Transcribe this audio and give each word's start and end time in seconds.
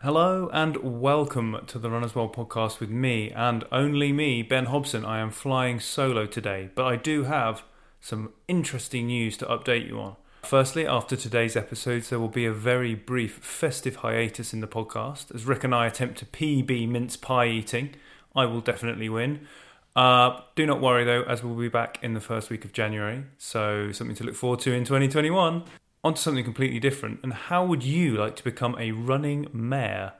Hello 0.00 0.50
and 0.52 0.76
welcome 1.00 1.56
to 1.66 1.78
the 1.78 1.88
Runners 1.88 2.14
World 2.14 2.36
podcast 2.36 2.80
with 2.80 2.90
me 2.90 3.30
and 3.30 3.64
only 3.72 4.12
me, 4.12 4.42
Ben 4.42 4.66
Hobson. 4.66 5.06
I 5.06 5.20
am 5.20 5.30
flying 5.30 5.80
solo 5.80 6.26
today, 6.26 6.68
but 6.74 6.84
I 6.84 6.96
do 6.96 7.24
have 7.24 7.62
some 7.98 8.34
interesting 8.46 9.06
news 9.06 9.38
to 9.38 9.46
update 9.46 9.88
you 9.88 9.98
on. 9.98 10.16
Firstly, 10.42 10.86
after 10.86 11.16
today's 11.16 11.56
episodes, 11.56 12.10
there 12.10 12.18
will 12.20 12.28
be 12.28 12.44
a 12.44 12.52
very 12.52 12.94
brief 12.94 13.36
festive 13.36 13.96
hiatus 13.96 14.52
in 14.52 14.60
the 14.60 14.68
podcast 14.68 15.34
as 15.34 15.46
Rick 15.46 15.64
and 15.64 15.74
I 15.74 15.86
attempt 15.86 16.18
to 16.18 16.26
PB 16.26 16.86
mince 16.90 17.16
pie 17.16 17.48
eating. 17.48 17.94
I 18.36 18.44
will 18.44 18.60
definitely 18.60 19.08
win. 19.08 19.46
Uh, 19.96 20.42
do 20.54 20.66
not 20.66 20.82
worry 20.82 21.04
though, 21.04 21.22
as 21.22 21.42
we'll 21.42 21.56
be 21.56 21.70
back 21.70 21.98
in 22.02 22.12
the 22.12 22.20
first 22.20 22.50
week 22.50 22.66
of 22.66 22.74
January, 22.74 23.24
so 23.38 23.92
something 23.92 24.14
to 24.16 24.24
look 24.24 24.34
forward 24.34 24.60
to 24.60 24.72
in 24.74 24.84
2021. 24.84 25.64
On 26.06 26.14
to 26.14 26.22
something 26.22 26.44
completely 26.44 26.78
different. 26.78 27.18
And 27.24 27.32
how 27.32 27.64
would 27.64 27.82
you 27.82 28.16
like 28.16 28.36
to 28.36 28.44
become 28.44 28.76
a 28.78 28.92
running 28.92 29.48
mayor? 29.52 30.12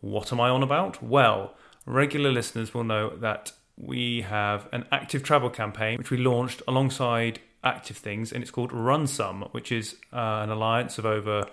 What 0.00 0.32
am 0.32 0.40
I 0.40 0.48
on 0.48 0.62
about? 0.62 1.02
Well, 1.02 1.56
regular 1.84 2.30
listeners 2.30 2.72
will 2.72 2.84
know 2.84 3.16
that 3.16 3.50
we 3.76 4.20
have 4.20 4.68
an 4.70 4.86
active 4.92 5.24
travel 5.24 5.50
campaign 5.50 5.98
which 5.98 6.12
we 6.12 6.16
launched 6.16 6.62
alongside 6.68 7.40
Active 7.64 7.96
Things, 7.96 8.30
and 8.30 8.40
it's 8.40 8.52
called 8.52 8.72
RUNSOME, 8.72 9.48
which 9.50 9.72
is 9.72 9.96
uh, 10.12 10.42
an 10.44 10.50
alliance 10.50 10.96
of 10.96 11.06
over 11.06 11.48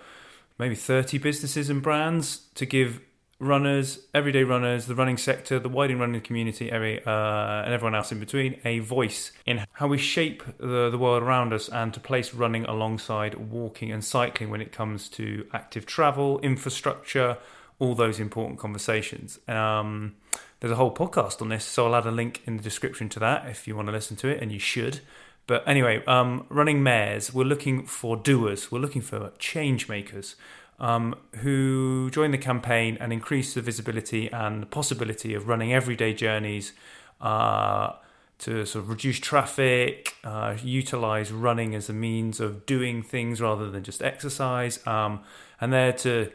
maybe 0.59 0.75
30 0.75 1.17
businesses 1.17 1.67
and 1.71 1.81
brands 1.81 2.45
to 2.53 2.67
give 2.67 3.01
runners, 3.39 3.99
everyday 4.13 4.43
runners, 4.43 4.85
the 4.85 4.95
running 4.95 5.17
sector, 5.17 5.59
the 5.59 5.69
widening 5.69 5.99
running 5.99 6.21
community, 6.21 6.69
every, 6.69 7.03
uh, 7.05 7.63
and 7.63 7.73
everyone 7.73 7.95
else 7.95 8.11
in 8.11 8.19
between, 8.19 8.59
a 8.65 8.79
voice 8.79 9.31
in 9.45 9.65
how 9.73 9.87
we 9.87 9.97
shape 9.97 10.43
the, 10.57 10.89
the 10.89 10.97
world 10.97 11.23
around 11.23 11.53
us 11.53 11.69
and 11.69 11.93
to 11.93 11.99
place 11.99 12.33
running 12.33 12.65
alongside 12.65 13.35
walking 13.35 13.91
and 13.91 14.03
cycling 14.03 14.49
when 14.49 14.61
it 14.61 14.71
comes 14.71 15.07
to 15.07 15.47
active 15.53 15.85
travel, 15.85 16.39
infrastructure, 16.39 17.37
all 17.79 17.95
those 17.95 18.19
important 18.19 18.59
conversations. 18.59 19.39
Um, 19.47 20.15
there's 20.59 20.71
a 20.71 20.75
whole 20.75 20.93
podcast 20.93 21.41
on 21.41 21.47
this, 21.47 21.63
so 21.63 21.87
I'll 21.87 21.95
add 21.95 22.05
a 22.05 22.11
link 22.11 22.41
in 22.45 22.57
the 22.57 22.63
description 22.63 23.07
to 23.09 23.19
that 23.19 23.47
if 23.47 23.67
you 23.67 23.75
want 23.75 23.87
to 23.87 23.93
listen 23.93 24.17
to 24.17 24.27
it, 24.27 24.41
and 24.41 24.51
you 24.51 24.59
should. 24.59 24.99
But 25.47 25.65
anyway, 25.65 26.03
um, 26.05 26.45
running 26.49 26.83
mayors, 26.83 27.33
we're 27.33 27.45
looking 27.45 27.85
for 27.85 28.17
doers, 28.17 28.69
we're 28.69 28.79
looking 28.79 29.01
for 29.01 29.31
change 29.39 29.87
makers 29.87 30.35
um, 30.79 31.15
who 31.37 32.09
join 32.11 32.31
the 32.31 32.37
campaign 32.37 32.97
and 32.99 33.11
increase 33.11 33.53
the 33.53 33.61
visibility 33.61 34.31
and 34.31 34.61
the 34.61 34.65
possibility 34.65 35.33
of 35.33 35.47
running 35.47 35.73
everyday 35.73 36.13
journeys 36.13 36.73
uh, 37.21 37.93
to 38.39 38.65
sort 38.65 38.83
of 38.83 38.89
reduce 38.89 39.19
traffic, 39.19 40.15
uh, 40.23 40.55
utilize 40.63 41.31
running 41.31 41.75
as 41.75 41.89
a 41.89 41.93
means 41.93 42.39
of 42.39 42.65
doing 42.65 43.03
things 43.03 43.41
rather 43.41 43.69
than 43.69 43.83
just 43.83 44.01
exercise, 44.01 44.85
um, 44.87 45.21
and 45.59 45.73
there 45.73 45.91
to 45.91 46.31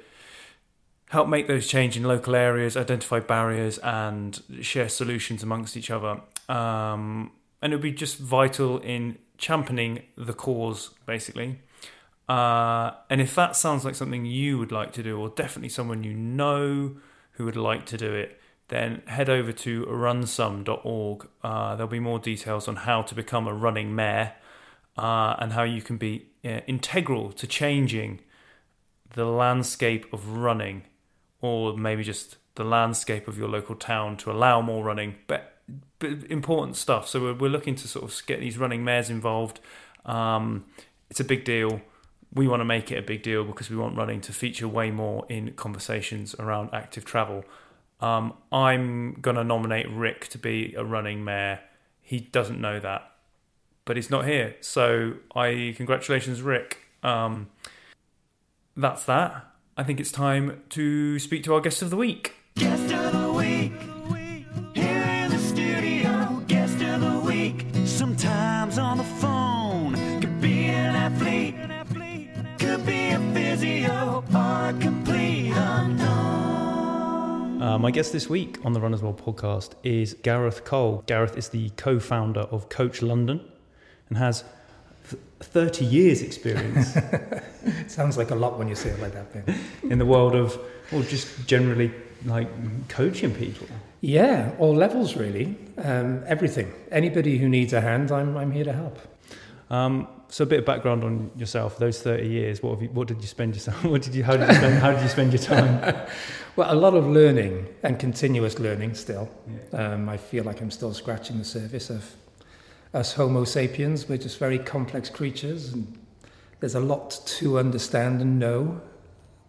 help 1.10 1.28
make 1.28 1.46
those 1.46 1.66
change 1.66 1.96
in 1.96 2.02
local 2.02 2.34
areas, 2.34 2.76
identify 2.76 3.20
barriers, 3.20 3.78
and 3.78 4.42
share 4.60 4.88
solutions 4.88 5.42
amongst 5.42 5.76
each 5.76 5.90
other. 5.90 6.20
Um, 6.48 7.32
and 7.62 7.72
it 7.72 7.76
would 7.76 7.82
be 7.82 7.92
just 7.92 8.18
vital 8.18 8.78
in 8.80 9.16
championing 9.38 10.02
the 10.16 10.34
cause, 10.34 10.90
basically. 11.06 11.60
Uh, 12.28 12.92
and 13.10 13.20
if 13.20 13.34
that 13.34 13.54
sounds 13.54 13.84
like 13.84 13.94
something 13.94 14.24
you 14.24 14.58
would 14.58 14.72
like 14.72 14.92
to 14.92 15.02
do, 15.02 15.18
or 15.18 15.28
definitely 15.28 15.68
someone 15.68 16.04
you 16.04 16.14
know 16.14 16.96
who 17.32 17.44
would 17.44 17.56
like 17.56 17.84
to 17.86 17.96
do 17.96 18.12
it, 18.14 18.40
then 18.68 19.02
head 19.06 19.28
over 19.28 19.52
to 19.52 19.84
runsome.org. 19.86 21.28
Uh, 21.42 21.76
there'll 21.76 21.88
be 21.88 22.00
more 22.00 22.18
details 22.18 22.66
on 22.66 22.76
how 22.76 23.02
to 23.02 23.14
become 23.14 23.46
a 23.46 23.52
running 23.52 23.94
mayor 23.94 24.32
uh, 24.96 25.36
and 25.38 25.52
how 25.52 25.62
you 25.62 25.82
can 25.82 25.98
be 25.98 26.26
uh, 26.44 26.60
integral 26.66 27.30
to 27.32 27.46
changing 27.46 28.20
the 29.10 29.26
landscape 29.26 30.10
of 30.12 30.36
running, 30.38 30.84
or 31.40 31.76
maybe 31.76 32.02
just 32.02 32.36
the 32.54 32.64
landscape 32.64 33.28
of 33.28 33.36
your 33.36 33.48
local 33.48 33.74
town 33.74 34.16
to 34.16 34.30
allow 34.30 34.62
more 34.62 34.82
running. 34.82 35.16
But, 35.26 35.58
but 35.98 36.24
important 36.30 36.76
stuff. 36.76 37.06
So 37.06 37.20
we're, 37.20 37.34
we're 37.34 37.50
looking 37.50 37.74
to 37.74 37.86
sort 37.86 38.04
of 38.04 38.26
get 38.26 38.40
these 38.40 38.56
running 38.56 38.82
mayors 38.82 39.10
involved. 39.10 39.60
Um, 40.06 40.64
it's 41.10 41.20
a 41.20 41.24
big 41.24 41.44
deal 41.44 41.82
we 42.34 42.48
want 42.48 42.60
to 42.60 42.64
make 42.64 42.90
it 42.90 42.98
a 42.98 43.02
big 43.02 43.22
deal 43.22 43.44
because 43.44 43.70
we 43.70 43.76
want 43.76 43.96
running 43.96 44.20
to 44.22 44.32
feature 44.32 44.66
way 44.66 44.90
more 44.90 45.24
in 45.28 45.52
conversations 45.52 46.34
around 46.38 46.70
active 46.72 47.04
travel. 47.04 47.44
Um, 48.00 48.34
I'm 48.52 49.14
going 49.14 49.36
to 49.36 49.44
nominate 49.44 49.88
Rick 49.90 50.28
to 50.28 50.38
be 50.38 50.74
a 50.76 50.84
running 50.84 51.24
mayor. 51.24 51.60
He 52.02 52.20
doesn't 52.20 52.60
know 52.60 52.80
that, 52.80 53.10
but 53.84 53.96
he's 53.96 54.10
not 54.10 54.26
here. 54.26 54.56
So 54.60 55.14
I 55.34 55.74
congratulations, 55.76 56.42
Rick. 56.42 56.78
Um, 57.02 57.48
that's 58.76 59.04
that. 59.04 59.52
I 59.76 59.84
think 59.84 60.00
it's 60.00 60.12
time 60.12 60.62
to 60.70 61.18
speak 61.18 61.44
to 61.44 61.54
our 61.54 61.60
guest 61.60 61.82
of 61.82 61.90
the 61.90 61.96
week. 61.96 62.34
Guest 62.56 62.92
of 62.92 63.12
the 63.12 63.32
week. 63.32 63.93
Uh, 77.74 77.78
my 77.78 77.90
guest 77.90 78.12
this 78.12 78.30
week 78.30 78.56
on 78.64 78.72
the 78.72 78.80
Runners 78.80 79.02
World 79.02 79.20
podcast 79.20 79.72
is 79.82 80.14
Gareth 80.22 80.64
Cole. 80.64 81.02
Gareth 81.06 81.36
is 81.36 81.48
the 81.48 81.70
co 81.70 81.98
founder 81.98 82.42
of 82.42 82.68
Coach 82.68 83.02
London 83.02 83.40
and 84.08 84.16
has 84.16 84.44
th- 85.10 85.20
30 85.40 85.84
years' 85.84 86.22
experience 86.22 86.96
Sounds 87.88 88.16
like 88.16 88.30
a 88.30 88.36
lot 88.36 88.60
when 88.60 88.68
you 88.68 88.76
say 88.76 88.90
it 88.90 89.00
like 89.00 89.12
that, 89.14 89.32
Ben. 89.32 89.58
in 89.90 89.98
the 89.98 90.06
world 90.06 90.36
of, 90.36 90.56
well, 90.92 91.02
just 91.02 91.48
generally 91.48 91.90
like 92.24 92.48
coaching 92.88 93.34
people. 93.34 93.66
Yeah, 94.02 94.52
all 94.60 94.76
levels 94.76 95.16
really. 95.16 95.56
Um, 95.78 96.22
everything. 96.28 96.72
Anybody 96.92 97.38
who 97.38 97.48
needs 97.48 97.72
a 97.72 97.80
hand, 97.80 98.12
I'm, 98.12 98.36
I'm 98.36 98.52
here 98.52 98.62
to 98.62 98.72
help. 98.72 99.00
Um, 99.68 100.06
so 100.28 100.44
a 100.44 100.46
bit 100.46 100.60
of 100.60 100.64
background 100.64 101.02
on 101.02 101.32
yourself. 101.36 101.78
Those 101.78 102.00
30 102.00 102.28
years, 102.28 102.62
what 102.62 102.74
have 102.74 102.82
you, 102.82 102.88
what 102.90 103.08
did 103.08 103.20
you 103.20 103.26
spend 103.26 103.54
yourself? 103.54 103.84
What 103.84 104.02
did 104.02 104.14
you? 104.14 104.22
How 104.22 104.36
did 104.36 104.48
you 104.48 104.54
spend? 104.54 104.78
how 104.78 104.92
did 104.92 105.02
you 105.02 105.08
spend 105.08 105.32
your 105.32 105.42
time? 105.42 106.06
Well, 106.56 106.72
a 106.72 106.76
lot 106.76 106.94
of 106.94 107.04
learning 107.08 107.66
and 107.82 107.98
continuous 107.98 108.60
learning 108.60 108.94
still. 108.94 109.28
Um, 109.72 110.08
I 110.08 110.16
feel 110.16 110.44
like 110.44 110.60
I'm 110.60 110.70
still 110.70 110.94
scratching 110.94 111.38
the 111.38 111.44
surface 111.44 111.90
of 111.90 112.14
us 112.92 113.12
Homo 113.12 113.42
sapiens. 113.42 114.08
We're 114.08 114.18
just 114.18 114.38
very 114.38 114.60
complex 114.60 115.10
creatures, 115.10 115.72
and 115.72 115.98
there's 116.60 116.76
a 116.76 116.80
lot 116.80 117.20
to 117.26 117.58
understand 117.58 118.20
and 118.20 118.38
know. 118.38 118.80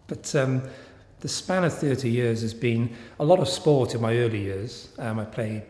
But 0.08 0.34
um, 0.34 0.62
the 1.20 1.28
span 1.28 1.62
of 1.62 1.78
30 1.78 2.10
years 2.10 2.42
has 2.42 2.52
been 2.52 2.92
a 3.20 3.24
lot 3.24 3.38
of 3.38 3.48
sport 3.48 3.94
in 3.94 4.00
my 4.00 4.16
early 4.16 4.42
years. 4.42 4.88
Um, 4.98 5.20
I 5.20 5.26
played 5.26 5.62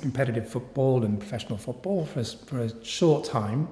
competitive 0.00 0.48
football 0.48 1.02
and 1.02 1.18
professional 1.18 1.58
football 1.58 2.06
for 2.06 2.20
a, 2.20 2.24
for 2.24 2.60
a 2.60 2.84
short 2.84 3.24
time 3.24 3.66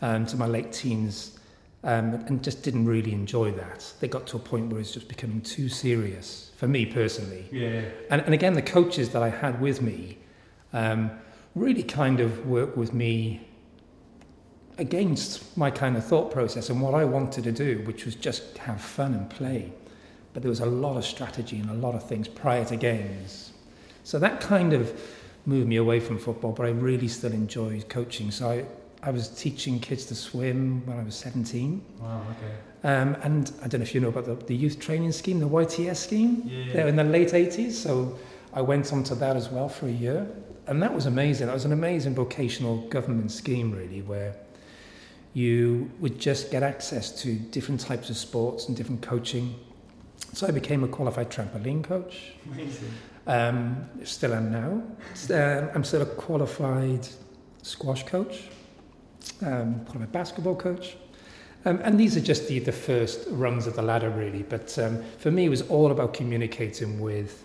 um, 0.00 0.24
to 0.24 0.38
my 0.38 0.46
late 0.46 0.72
teens 0.72 1.37
um, 1.84 2.14
and 2.26 2.42
just 2.42 2.62
didn't 2.62 2.86
really 2.86 3.12
enjoy 3.12 3.52
that. 3.52 3.92
They 4.00 4.08
got 4.08 4.26
to 4.28 4.36
a 4.36 4.40
point 4.40 4.72
where 4.72 4.80
it's 4.80 4.92
just 4.92 5.08
becoming 5.08 5.40
too 5.40 5.68
serious 5.68 6.50
for 6.56 6.66
me 6.66 6.86
personally. 6.86 7.46
Yeah. 7.52 7.82
And, 8.10 8.20
and 8.22 8.34
again, 8.34 8.54
the 8.54 8.62
coaches 8.62 9.10
that 9.10 9.22
I 9.22 9.28
had 9.28 9.60
with 9.60 9.80
me 9.80 10.18
um, 10.72 11.10
really 11.54 11.82
kind 11.82 12.20
of 12.20 12.46
worked 12.46 12.76
with 12.76 12.92
me 12.92 13.46
against 14.78 15.56
my 15.56 15.70
kind 15.70 15.96
of 15.96 16.04
thought 16.04 16.30
process 16.30 16.70
and 16.70 16.80
what 16.80 16.94
I 16.94 17.04
wanted 17.04 17.44
to 17.44 17.52
do, 17.52 17.82
which 17.84 18.04
was 18.04 18.14
just 18.14 18.58
have 18.58 18.80
fun 18.80 19.14
and 19.14 19.28
play. 19.28 19.72
But 20.32 20.42
there 20.42 20.50
was 20.50 20.60
a 20.60 20.66
lot 20.66 20.96
of 20.96 21.04
strategy 21.04 21.58
and 21.58 21.70
a 21.70 21.74
lot 21.74 21.94
of 21.94 22.06
things 22.06 22.28
prior 22.28 22.64
to 22.66 22.76
games. 22.76 23.52
So 24.04 24.18
that 24.18 24.40
kind 24.40 24.72
of 24.72 24.98
moved 25.46 25.68
me 25.68 25.76
away 25.76 26.00
from 26.00 26.18
football, 26.18 26.52
but 26.52 26.66
I 26.66 26.70
really 26.70 27.08
still 27.08 27.32
enjoyed 27.32 27.88
coaching. 27.88 28.30
So 28.30 28.50
I, 28.50 28.64
I 29.02 29.10
was 29.10 29.28
teaching 29.28 29.78
kids 29.78 30.06
to 30.06 30.14
swim 30.14 30.84
when 30.86 30.98
I 30.98 31.02
was 31.02 31.14
17. 31.14 31.84
Wow, 32.00 32.22
okay. 32.30 32.54
Um, 32.88 33.16
and 33.22 33.52
I 33.62 33.68
don't 33.68 33.80
know 33.80 33.84
if 33.84 33.94
you 33.94 34.00
know 34.00 34.08
about 34.08 34.26
the, 34.26 34.34
the 34.46 34.54
youth 34.54 34.78
training 34.80 35.12
scheme, 35.12 35.38
the 35.40 35.48
YTS 35.48 35.96
scheme. 35.96 36.42
Yeah. 36.44 36.72
They're 36.72 36.88
in 36.88 36.96
the 36.96 37.04
late 37.04 37.30
80s. 37.30 37.72
So 37.72 38.18
I 38.52 38.62
went 38.62 38.92
on 38.92 39.04
to 39.04 39.14
that 39.16 39.36
as 39.36 39.48
well 39.50 39.68
for 39.68 39.86
a 39.86 39.92
year. 39.92 40.26
And 40.66 40.82
that 40.82 40.92
was 40.92 41.06
amazing. 41.06 41.46
That 41.46 41.54
was 41.54 41.64
an 41.64 41.72
amazing 41.72 42.14
vocational 42.14 42.88
government 42.88 43.30
scheme, 43.30 43.72
really, 43.72 44.02
where 44.02 44.34
you 45.32 45.90
would 46.00 46.18
just 46.18 46.50
get 46.50 46.62
access 46.62 47.22
to 47.22 47.34
different 47.34 47.80
types 47.80 48.10
of 48.10 48.16
sports 48.16 48.68
and 48.68 48.76
different 48.76 49.00
coaching. 49.00 49.54
So 50.32 50.46
I 50.46 50.50
became 50.50 50.84
a 50.84 50.88
qualified 50.88 51.30
trampoline 51.30 51.82
coach. 51.82 52.32
Amazing. 52.52 52.90
Um, 53.26 53.88
still 54.04 54.34
am 54.34 54.50
now. 54.50 54.82
Uh, 55.30 55.68
I'm 55.74 55.84
still 55.84 56.02
a 56.02 56.06
qualified 56.06 57.06
squash 57.62 58.04
coach, 58.04 58.48
um, 59.44 59.84
a 59.94 60.06
basketball 60.06 60.56
coach. 60.56 60.96
Um, 61.64 61.80
and 61.82 61.98
these 61.98 62.16
are 62.16 62.20
just 62.20 62.48
the, 62.48 62.60
the 62.60 62.72
first 62.72 63.26
rungs 63.30 63.66
of 63.66 63.74
the 63.74 63.82
ladder, 63.82 64.10
really. 64.10 64.42
But 64.42 64.78
um, 64.78 65.02
for 65.18 65.30
me, 65.30 65.46
it 65.46 65.48
was 65.48 65.62
all 65.62 65.90
about 65.90 66.14
communicating 66.14 67.00
with 67.00 67.44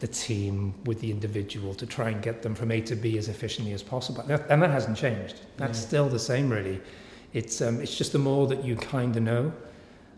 the 0.00 0.08
team, 0.08 0.74
with 0.84 1.00
the 1.00 1.10
individual, 1.10 1.72
to 1.76 1.86
try 1.86 2.10
and 2.10 2.20
get 2.20 2.42
them 2.42 2.54
from 2.54 2.72
A 2.72 2.80
to 2.82 2.96
B 2.96 3.16
as 3.16 3.28
efficiently 3.28 3.72
as 3.72 3.82
possible. 3.82 4.20
And 4.22 4.30
that, 4.30 4.46
and 4.50 4.62
that 4.62 4.70
hasn't 4.70 4.96
changed. 4.98 5.40
That's 5.56 5.80
Yeah. 5.80 5.86
still 5.86 6.08
the 6.08 6.18
same, 6.18 6.50
really. 6.50 6.80
It's, 7.32 7.60
um, 7.62 7.80
it's 7.80 7.96
just 7.96 8.12
the 8.12 8.18
more 8.18 8.46
that 8.48 8.64
you 8.64 8.76
kind 8.76 9.16
of 9.16 9.22
know, 9.22 9.52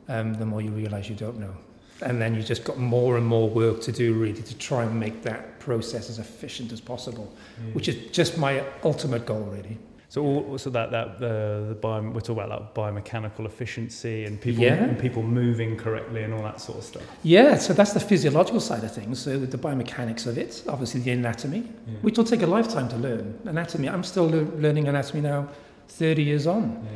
um, 0.08 0.34
the 0.34 0.46
more 0.46 0.62
you 0.62 0.70
realise 0.70 1.08
you 1.08 1.14
don't 1.14 1.38
know. 1.38 1.54
And 2.02 2.20
then 2.20 2.34
you 2.34 2.42
just 2.42 2.64
got 2.64 2.78
more 2.78 3.16
and 3.16 3.26
more 3.26 3.48
work 3.48 3.80
to 3.82 3.92
do, 3.92 4.14
really, 4.14 4.42
to 4.42 4.58
try 4.58 4.84
and 4.84 4.98
make 4.98 5.22
that 5.22 5.58
process 5.60 6.10
as 6.10 6.18
efficient 6.18 6.72
as 6.72 6.80
possible, 6.80 7.32
which 7.74 7.88
is 7.88 8.10
just 8.12 8.36
my 8.38 8.62
ultimate 8.82 9.24
goal, 9.24 9.42
really. 9.44 9.78
So, 10.08 10.22
all, 10.22 10.56
so 10.58 10.70
that 10.70 10.92
that 10.92 11.18
the 11.18 11.64
the 11.70 11.74
bio, 11.74 12.00
we're 12.00 12.20
talking 12.20 12.38
about 12.44 12.48
like 12.48 12.74
biomechanical 12.74 13.44
efficiency 13.44 14.24
and 14.24 14.40
people 14.40 14.62
Yeah. 14.62 14.74
and 14.84 14.98
people 14.98 15.22
moving 15.22 15.76
correctly 15.76 16.22
and 16.22 16.32
all 16.32 16.42
that 16.42 16.60
sort 16.60 16.78
of 16.78 16.84
stuff. 16.84 17.02
Yeah, 17.24 17.58
so 17.58 17.72
that's 17.72 17.92
the 17.92 18.00
physiological 18.00 18.60
side 18.60 18.84
of 18.84 18.92
things. 18.94 19.18
So 19.18 19.36
the 19.38 19.58
biomechanics 19.58 20.26
of 20.28 20.38
it, 20.38 20.62
obviously 20.68 21.00
the 21.00 21.10
anatomy, 21.10 21.64
which 22.02 22.16
will 22.16 22.24
take 22.24 22.42
a 22.42 22.46
lifetime 22.46 22.88
to 22.90 22.96
learn. 22.96 23.36
Anatomy, 23.46 23.88
I'm 23.88 24.04
still 24.04 24.28
le- 24.30 24.50
learning 24.60 24.86
anatomy 24.86 25.22
now, 25.22 25.48
30 25.88 26.22
years 26.22 26.46
on. 26.46 26.86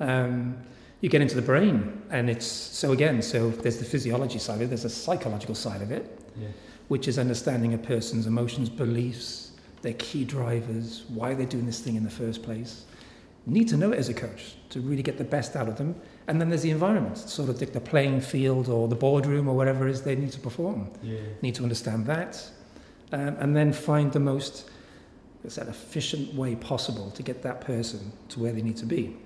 Um, 0.00 0.56
you 1.00 1.08
get 1.08 1.20
into 1.20 1.34
the 1.34 1.42
brain, 1.42 2.00
and 2.10 2.30
it's 2.30 2.46
so 2.46 2.92
again. 2.92 3.22
So 3.22 3.50
there's 3.50 3.78
the 3.78 3.84
physiology 3.84 4.38
side 4.38 4.56
of 4.56 4.62
it. 4.62 4.66
There's 4.68 4.84
the 4.84 4.88
psychological 4.88 5.56
side 5.56 5.82
of 5.82 5.90
it, 5.90 6.04
Yeah. 6.40 6.46
which 6.86 7.08
is 7.08 7.18
understanding 7.18 7.74
a 7.74 7.78
person's 7.78 8.28
emotions, 8.28 8.68
beliefs, 8.68 9.41
their 9.82 9.94
key 9.94 10.24
drivers, 10.24 11.04
why 11.08 11.34
they're 11.34 11.46
doing 11.46 11.66
this 11.66 11.80
thing 11.80 11.96
in 11.96 12.04
the 12.04 12.10
first 12.10 12.42
place. 12.42 12.84
Need 13.44 13.68
to 13.68 13.76
know 13.76 13.90
it 13.92 13.98
as 13.98 14.08
a 14.08 14.14
coach 14.14 14.54
to 14.70 14.80
really 14.80 15.02
get 15.02 15.18
the 15.18 15.24
best 15.24 15.56
out 15.56 15.68
of 15.68 15.76
them. 15.76 15.96
And 16.28 16.40
then 16.40 16.48
there's 16.48 16.62
the 16.62 16.70
environment, 16.70 17.18
sort 17.18 17.48
of 17.48 17.58
the, 17.58 17.66
the 17.66 17.80
playing 17.80 18.20
field 18.20 18.68
or 18.68 18.86
the 18.86 18.94
boardroom 18.94 19.48
or 19.48 19.56
whatever 19.56 19.88
it 19.88 19.90
is 19.90 20.02
they 20.02 20.14
need 20.14 20.30
to 20.32 20.38
perform. 20.38 20.88
Yeah. 21.02 21.18
Need 21.42 21.56
to 21.56 21.64
understand 21.64 22.06
that, 22.06 22.48
um, 23.10 23.36
and 23.40 23.56
then 23.56 23.72
find 23.72 24.12
the 24.12 24.20
most 24.20 24.70
that, 25.44 25.66
efficient 25.66 26.32
way 26.34 26.54
possible 26.54 27.10
to 27.10 27.22
get 27.24 27.42
that 27.42 27.60
person 27.60 28.12
to 28.28 28.38
where 28.38 28.52
they 28.52 28.62
need 28.62 28.76
to 28.76 28.86
be, 28.86 29.16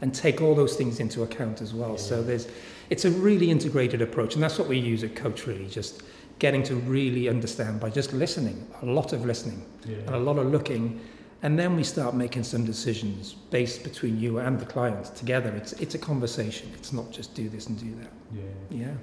and 0.00 0.14
take 0.14 0.40
all 0.40 0.54
those 0.54 0.76
things 0.76 1.00
into 1.00 1.24
account 1.24 1.60
as 1.60 1.74
well. 1.74 1.98
So 1.98 2.22
there's, 2.22 2.46
it's 2.90 3.04
a 3.04 3.10
really 3.10 3.50
integrated 3.50 4.00
approach, 4.00 4.34
and 4.34 4.42
that's 4.42 4.56
what 4.56 4.68
we 4.68 4.78
use 4.78 5.02
at 5.02 5.16
Coach. 5.16 5.48
Really, 5.48 5.66
just 5.66 6.04
getting 6.38 6.62
to 6.64 6.74
really 6.76 7.28
understand 7.28 7.80
by 7.80 7.90
just 7.90 8.12
listening, 8.12 8.66
a 8.82 8.86
lot 8.86 9.12
of 9.12 9.24
listening, 9.24 9.64
and 9.84 10.10
a 10.10 10.18
lot 10.18 10.38
of 10.38 10.46
looking, 10.46 11.00
and 11.42 11.58
then 11.58 11.76
we 11.76 11.84
start 11.84 12.14
making 12.14 12.42
some 12.42 12.64
decisions 12.64 13.34
based 13.34 13.84
between 13.84 14.18
you 14.18 14.38
and 14.38 14.58
the 14.58 14.64
client 14.64 15.14
together. 15.14 15.50
It's 15.50 15.72
it's 15.74 15.94
a 15.94 15.98
conversation. 15.98 16.70
It's 16.74 16.92
not 16.92 17.10
just 17.10 17.34
do 17.34 17.48
this 17.48 17.66
and 17.66 17.78
do 17.78 17.94
that. 18.00 18.12
Yeah. 18.32 18.42
Yeah. 18.70 18.94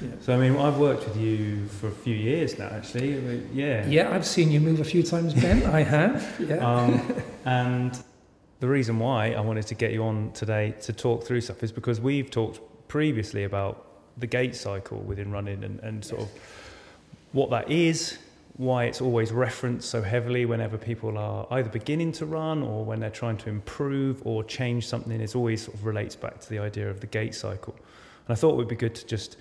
Yeah. 0.00 0.08
So 0.20 0.34
I 0.34 0.36
mean, 0.36 0.56
I've 0.56 0.78
worked 0.78 1.04
with 1.08 1.16
you 1.16 1.66
for 1.66 1.88
a 1.88 1.92
few 1.92 2.14
years 2.14 2.58
now, 2.58 2.68
actually. 2.68 3.42
Yeah. 3.52 3.86
Yeah, 3.86 4.14
I've 4.14 4.26
seen 4.26 4.50
you 4.50 4.60
move 4.60 4.80
a 4.80 4.84
few 4.84 5.02
times, 5.02 5.34
Ben. 5.34 5.62
I 5.80 5.82
have. 5.82 6.36
Yeah. 6.38 6.56
Um, 6.56 7.14
and 7.44 8.02
the 8.60 8.68
reason 8.68 8.98
why 8.98 9.32
I 9.32 9.40
wanted 9.40 9.66
to 9.68 9.74
get 9.74 9.92
you 9.92 10.04
on 10.04 10.32
today 10.32 10.74
to 10.82 10.92
talk 10.92 11.24
through 11.24 11.40
stuff 11.40 11.62
is 11.62 11.72
because 11.72 12.00
we've 12.00 12.30
talked 12.30 12.60
previously 12.88 13.44
about 13.44 13.86
the 14.18 14.26
gait 14.26 14.54
cycle 14.54 14.98
within 14.98 15.32
running 15.32 15.64
and, 15.64 15.80
and 15.80 16.04
sort 16.04 16.22
of 16.22 16.28
what 17.32 17.50
that 17.50 17.70
is, 17.70 18.18
why 18.56 18.84
it's 18.84 19.00
always 19.00 19.32
referenced 19.32 19.88
so 19.88 20.02
heavily 20.02 20.44
whenever 20.44 20.76
people 20.76 21.16
are 21.16 21.46
either 21.52 21.70
beginning 21.70 22.12
to 22.12 22.26
run 22.26 22.62
or 22.62 22.84
when 22.84 23.00
they're 23.00 23.08
trying 23.08 23.36
to 23.38 23.48
improve 23.48 24.20
or 24.26 24.44
change 24.44 24.86
something. 24.86 25.18
It 25.20 25.34
always 25.34 25.64
sort 25.64 25.76
of 25.76 25.86
relates 25.86 26.16
back 26.16 26.40
to 26.40 26.50
the 26.50 26.58
idea 26.58 26.90
of 26.90 27.00
the 27.00 27.06
gait 27.06 27.34
cycle. 27.34 27.74
And 27.74 28.36
I 28.36 28.38
thought 28.38 28.52
it 28.52 28.56
would 28.56 28.68
be 28.68 28.76
good 28.76 28.94
to 28.96 29.06
just 29.06 29.36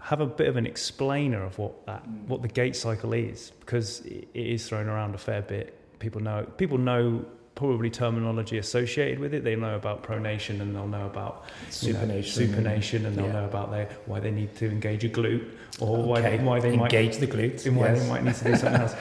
have 0.00 0.20
a 0.20 0.26
bit 0.26 0.48
of 0.48 0.56
an 0.56 0.66
explainer 0.66 1.42
of 1.42 1.58
what 1.58 1.84
that 1.86 2.06
what 2.26 2.42
the 2.42 2.48
gait 2.48 2.76
cycle 2.76 3.12
is 3.12 3.52
because 3.60 4.00
it 4.00 4.28
it 4.34 4.46
is 4.46 4.68
thrown 4.68 4.88
around 4.88 5.14
a 5.14 5.18
fair 5.18 5.42
bit. 5.42 5.78
People 5.98 6.20
know 6.20 6.44
people 6.56 6.78
know 6.78 7.24
probably 7.56 7.90
terminology 7.90 8.58
associated 8.58 9.18
with 9.18 9.34
it. 9.34 9.42
They 9.42 9.56
know 9.56 9.74
about 9.74 10.04
pronation 10.04 10.60
and 10.60 10.76
they'll 10.76 10.86
know 10.86 11.06
about 11.06 11.46
you 11.80 11.92
know, 11.92 12.00
Supination 12.00 12.04
and- 12.04 12.54
supination, 12.54 13.06
and 13.06 13.16
they'll 13.16 13.26
yeah. 13.26 13.32
know 13.32 13.44
about 13.46 13.72
their, 13.72 13.88
why 14.04 14.20
they 14.20 14.30
need 14.30 14.54
to 14.56 14.66
engage 14.70 15.04
a 15.04 15.08
glute 15.08 15.50
or 15.80 16.04
why 16.04 16.20
they, 16.20 16.38
why 16.38 16.60
they 16.60 16.76
might 16.76 16.92
engage 16.92 17.16
the 17.16 17.26
glutes. 17.26 17.66
in 17.66 17.74
why 17.74 17.88
yes. 17.88 18.02
they 18.02 18.08
might 18.08 18.22
need 18.22 18.34
to 18.36 18.44
do 18.44 18.56
something 18.56 18.80
else. 18.82 18.94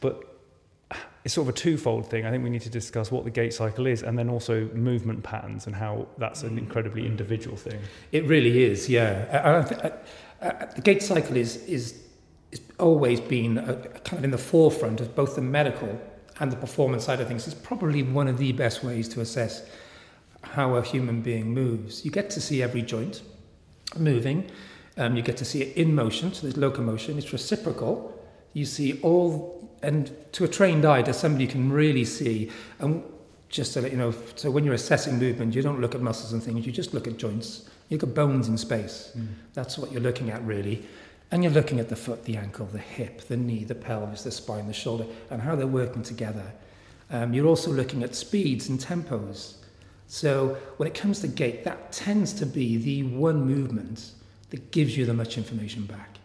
But 0.00 0.22
it's 1.24 1.34
sort 1.34 1.48
of 1.48 1.54
a 1.54 1.58
twofold 1.58 2.08
thing. 2.08 2.24
I 2.24 2.30
think 2.30 2.44
we 2.44 2.50
need 2.50 2.62
to 2.62 2.70
discuss 2.70 3.10
what 3.10 3.24
the 3.24 3.30
gait 3.30 3.52
cycle 3.52 3.86
is 3.88 4.04
and 4.04 4.16
then 4.16 4.30
also 4.30 4.66
movement 4.72 5.24
patterns 5.24 5.66
and 5.66 5.74
how 5.74 6.06
that's 6.16 6.44
an 6.44 6.56
incredibly 6.56 7.04
individual 7.04 7.56
thing. 7.56 7.80
It 8.12 8.24
really 8.26 8.62
is. 8.62 8.88
Yeah. 8.88 9.60
I, 10.42 10.46
I, 10.46 10.48
I, 10.48 10.62
I, 10.62 10.66
the 10.76 10.80
gait 10.80 11.02
cycle 11.02 11.36
is 11.36 11.56
is 11.64 12.00
is 12.52 12.60
always 12.78 13.20
been 13.20 13.58
a, 13.58 13.72
a 13.72 13.98
kind 13.98 14.18
of 14.18 14.24
in 14.24 14.30
the 14.30 14.38
forefront 14.38 15.00
of 15.00 15.16
both 15.16 15.34
the 15.34 15.42
medical 15.42 16.00
and 16.40 16.52
the 16.52 16.56
performance 16.56 17.04
side 17.04 17.20
of 17.20 17.28
things. 17.28 17.46
is 17.46 17.54
probably 17.54 18.02
one 18.02 18.28
of 18.28 18.38
the 18.38 18.52
best 18.52 18.84
ways 18.84 19.08
to 19.08 19.20
assess 19.20 19.62
how 20.42 20.74
a 20.76 20.82
human 20.82 21.22
being 21.22 21.52
moves. 21.52 22.04
You 22.04 22.10
get 22.10 22.30
to 22.30 22.40
see 22.40 22.62
every 22.62 22.82
joint 22.82 23.22
moving. 23.96 24.50
Um, 24.96 25.16
you 25.16 25.22
get 25.22 25.36
to 25.38 25.44
see 25.44 25.62
it 25.62 25.76
in 25.76 25.94
motion, 25.94 26.32
so 26.32 26.42
there's 26.42 26.56
locomotion. 26.56 27.18
It's 27.18 27.32
reciprocal. 27.32 28.12
You 28.52 28.64
see 28.64 29.00
all, 29.02 29.70
and 29.82 30.10
to 30.32 30.44
a 30.44 30.48
trained 30.48 30.84
eye, 30.84 31.02
to 31.02 31.12
somebody 31.12 31.44
you 31.44 31.50
can 31.50 31.70
really 31.70 32.04
see. 32.04 32.50
And 32.78 33.02
just 33.48 33.74
to 33.74 33.82
let 33.82 33.92
you 33.92 33.98
know, 33.98 34.14
so 34.36 34.50
when 34.50 34.64
you're 34.64 34.74
assessing 34.74 35.18
movement, 35.18 35.54
you 35.54 35.62
don't 35.62 35.80
look 35.80 35.94
at 35.94 36.00
muscles 36.00 36.32
and 36.32 36.42
things. 36.42 36.66
You 36.66 36.72
just 36.72 36.94
look 36.94 37.06
at 37.06 37.16
joints. 37.18 37.68
You 37.88 37.98
look 37.98 38.08
at 38.08 38.14
bones 38.14 38.48
in 38.48 38.56
space. 38.56 39.12
That's 39.54 39.78
what 39.78 39.92
you're 39.92 40.00
looking 40.00 40.30
at, 40.30 40.44
really. 40.44 40.84
And 41.30 41.42
you're 41.42 41.52
looking 41.52 41.80
at 41.80 41.88
the 41.88 41.96
foot, 41.96 42.24
the 42.24 42.36
ankle, 42.36 42.66
the 42.66 42.78
hip, 42.78 43.22
the 43.22 43.36
knee, 43.36 43.64
the 43.64 43.74
pelvis, 43.74 44.22
the 44.22 44.30
spine, 44.30 44.66
the 44.68 44.72
shoulder, 44.72 45.06
and 45.30 45.42
how 45.42 45.56
they're 45.56 45.66
working 45.66 46.02
together. 46.02 46.52
Um, 47.10 47.34
you're 47.34 47.46
also 47.46 47.72
looking 47.72 48.02
at 48.02 48.14
speeds 48.14 48.68
and 48.68 48.78
tempos. 48.78 49.56
So 50.06 50.56
when 50.76 50.86
it 50.86 50.94
comes 50.94 51.20
to 51.20 51.28
gait, 51.28 51.64
that 51.64 51.92
tends 51.92 52.32
to 52.34 52.46
be 52.46 52.76
the 52.76 53.02
one 53.02 53.44
movement 53.44 54.12
that 54.50 54.70
gives 54.70 54.96
you 54.96 55.04
the 55.04 55.14
much 55.14 55.36
information 55.36 55.84
back. 55.84 56.18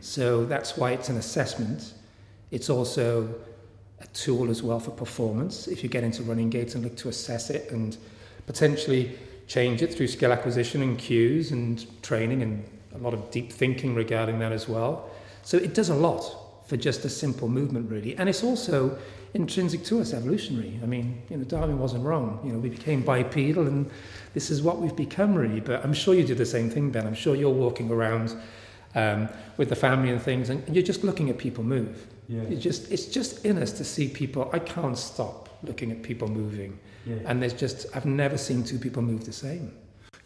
So 0.00 0.44
that's 0.44 0.76
why 0.76 0.92
it's 0.92 1.08
an 1.08 1.16
assessment. 1.16 1.94
It's 2.50 2.68
also 2.68 3.32
a 4.00 4.06
tool 4.08 4.50
as 4.50 4.62
well 4.62 4.80
for 4.80 4.90
performance. 4.90 5.68
If 5.68 5.82
you 5.82 5.88
get 5.88 6.04
into 6.04 6.22
running 6.22 6.50
gaits 6.50 6.74
and 6.74 6.82
look 6.84 6.96
to 6.96 7.08
assess 7.08 7.50
it 7.50 7.70
and 7.70 7.96
potentially 8.46 9.16
change 9.46 9.82
it 9.82 9.94
through 9.94 10.08
skill 10.08 10.32
acquisition 10.32 10.82
and 10.82 10.98
cues 10.98 11.52
and 11.52 11.86
training 12.02 12.42
and 12.42 12.64
a 12.94 12.98
lot 12.98 13.14
of 13.14 13.30
deep 13.30 13.52
thinking 13.52 13.94
regarding 13.94 14.38
that 14.40 14.52
as 14.52 14.68
well. 14.68 15.10
So 15.42 15.56
it 15.56 15.74
does 15.74 15.88
a 15.88 15.94
lot 15.94 16.22
for 16.66 16.76
just 16.76 17.04
a 17.04 17.08
simple 17.08 17.48
movement, 17.48 17.90
really. 17.90 18.16
And 18.16 18.28
it's 18.28 18.44
also 18.44 18.96
intrinsic 19.34 19.84
to 19.84 20.00
us, 20.00 20.12
evolutionary. 20.12 20.78
I 20.82 20.86
mean, 20.86 21.20
you 21.28 21.36
know, 21.36 21.44
Darwin 21.44 21.78
wasn't 21.78 22.04
wrong. 22.04 22.40
You 22.44 22.52
know, 22.52 22.58
we 22.58 22.68
became 22.68 23.02
bipedal, 23.02 23.66
and 23.66 23.90
this 24.34 24.50
is 24.50 24.62
what 24.62 24.78
we've 24.78 24.94
become, 24.94 25.34
really. 25.34 25.60
But 25.60 25.84
I'm 25.84 25.92
sure 25.92 26.14
you 26.14 26.24
do 26.24 26.34
the 26.34 26.46
same 26.46 26.70
thing, 26.70 26.90
Ben. 26.90 27.06
I'm 27.06 27.14
sure 27.14 27.34
you're 27.34 27.50
walking 27.50 27.90
around 27.90 28.36
um, 28.94 29.28
with 29.56 29.68
the 29.68 29.76
family 29.76 30.10
and 30.10 30.22
things, 30.22 30.50
and 30.50 30.62
you're 30.74 30.84
just 30.84 31.04
looking 31.04 31.30
at 31.30 31.38
people 31.38 31.64
move. 31.64 32.06
Yeah. 32.28 32.42
You 32.42 32.56
just, 32.56 32.90
it's 32.92 33.06
just 33.06 33.44
in 33.44 33.58
us 33.58 33.72
to 33.72 33.84
see 33.84 34.08
people. 34.08 34.48
I 34.52 34.60
can't 34.60 34.96
stop 34.96 35.48
looking 35.64 35.90
at 35.90 36.02
people 36.02 36.28
moving, 36.28 36.78
yeah. 37.04 37.16
and 37.26 37.42
there's 37.42 37.52
just, 37.52 37.86
I've 37.94 38.06
never 38.06 38.38
seen 38.38 38.62
two 38.62 38.78
people 38.78 39.02
move 39.02 39.24
the 39.24 39.32
same. 39.32 39.72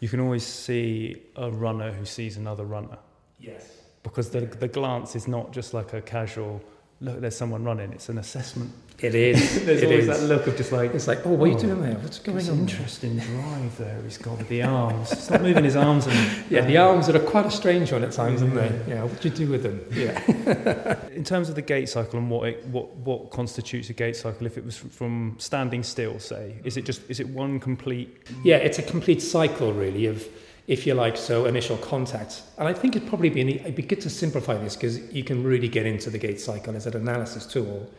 You 0.05 0.09
can 0.09 0.19
always 0.19 0.45
see 0.45 1.15
a 1.35 1.49
runner 1.49 1.91
who 1.91 2.05
sees 2.05 2.37
another 2.37 2.63
runner 2.63 2.99
Yes. 3.39 3.67
because 4.03 4.29
the, 4.29 4.41
the 4.41 4.67
glance 4.67 5.15
is 5.15 5.27
not 5.27 5.51
just 5.51 5.73
like 5.73 5.93
a 5.93 6.01
casual 6.03 6.61
look, 7.01 7.21
there's 7.21 7.35
someone 7.35 7.63
running. 7.63 7.91
It's 7.93 8.09
an 8.09 8.17
assessment. 8.17 8.71
It 8.99 9.13
is. 9.13 9.65
There's 9.65 9.81
it 9.81 9.87
always 9.87 10.07
is. 10.07 10.21
that 10.21 10.25
look 10.25 10.47
of 10.47 10.55
just 10.55 10.71
like, 10.71 10.93
It's 10.93 11.05
like, 11.05 11.25
oh, 11.25 11.31
what 11.31 11.45
are 11.45 11.47
you 11.49 11.57
oh, 11.57 11.59
doing 11.59 11.81
there? 11.81 11.95
What's 11.95 12.19
going 12.19 12.49
on? 12.49 12.59
interesting 12.59 13.17
drive 13.17 13.77
there. 13.77 14.01
He's 14.03 14.17
got 14.17 14.37
with 14.37 14.47
the 14.47 14.63
arms. 14.63 15.09
He's 15.09 15.29
not 15.29 15.41
moving 15.41 15.65
his 15.65 15.75
arms. 15.75 16.07
And, 16.07 16.45
Yeah, 16.49 16.61
the 16.61 16.77
um, 16.77 16.95
arms 16.95 17.09
are 17.09 17.19
quite 17.19 17.45
a 17.45 17.51
strange 17.51 17.91
one 17.91 18.03
at 18.03 18.13
times, 18.13 18.41
aren't 18.41 18.55
they? 18.55 18.81
Yeah, 18.87 19.03
what 19.03 19.19
do 19.19 19.27
you 19.27 19.35
do 19.35 19.49
with 19.49 19.63
them? 19.63 19.85
Yeah. 19.91 20.97
In 21.11 21.25
terms 21.25 21.49
of 21.49 21.55
the 21.55 21.61
gait 21.61 21.89
cycle 21.89 22.19
and 22.19 22.29
what 22.29 22.47
it, 22.47 22.65
what 22.67 22.95
what 22.97 23.31
constitutes 23.31 23.89
a 23.89 23.93
gait 23.93 24.15
cycle, 24.15 24.47
if 24.47 24.57
it 24.57 24.63
was 24.63 24.77
from 24.77 25.35
standing 25.39 25.83
still, 25.83 26.17
say, 26.19 26.55
is 26.63 26.77
it 26.77 26.85
just 26.85 27.01
is 27.09 27.19
it 27.19 27.27
one 27.27 27.59
complete? 27.59 28.27
Yeah, 28.43 28.57
it's 28.57 28.79
a 28.79 28.83
complete 28.83 29.21
cycle, 29.21 29.73
really, 29.73 30.05
of, 30.05 30.25
if 30.67 30.87
you 30.87 30.93
like, 30.95 31.15
so 31.15 31.45
initial 31.45 31.77
contact. 31.77 32.41
And 32.57 32.67
I 32.67 32.73
think 32.73 32.95
it'd 32.95 33.07
probably 33.07 33.29
be, 33.29 33.55
it'd 33.55 33.75
be 33.75 33.83
good 33.83 34.01
to 34.01 34.09
simplify 34.09 34.57
this 34.57 34.75
because 34.75 34.99
you 35.13 35.23
can 35.23 35.43
really 35.43 35.67
get 35.67 35.85
into 35.85 36.09
the 36.09 36.17
gait 36.17 36.39
cycle 36.39 36.75
as 36.75 36.87
an 36.87 36.95
analysis 36.95 37.45
tool 37.45 37.89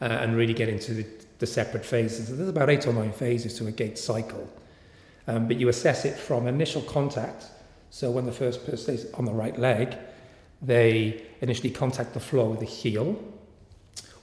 uh, 0.00 0.04
and 0.04 0.36
really 0.36 0.54
get 0.54 0.68
into 0.68 0.92
the, 0.94 1.06
the 1.38 1.46
separate 1.46 1.84
phases. 1.84 2.36
There's 2.36 2.48
about 2.48 2.68
eight 2.68 2.86
or 2.86 2.92
nine 2.92 3.12
phases 3.12 3.54
to 3.58 3.66
a 3.66 3.72
gait 3.72 3.98
cycle. 3.98 4.48
Um, 5.26 5.46
but 5.46 5.56
you 5.56 5.68
assess 5.68 6.04
it 6.04 6.16
from 6.16 6.46
initial 6.46 6.82
contact. 6.82 7.46
So 7.90 8.10
when 8.10 8.26
the 8.26 8.32
first 8.32 8.66
person 8.66 8.94
is 8.94 9.12
on 9.14 9.24
the 9.24 9.32
right 9.32 9.58
leg, 9.58 9.96
they 10.60 11.22
initially 11.40 11.70
contact 11.70 12.12
the 12.12 12.20
floor 12.20 12.50
with 12.50 12.60
the 12.60 12.66
heel, 12.66 13.18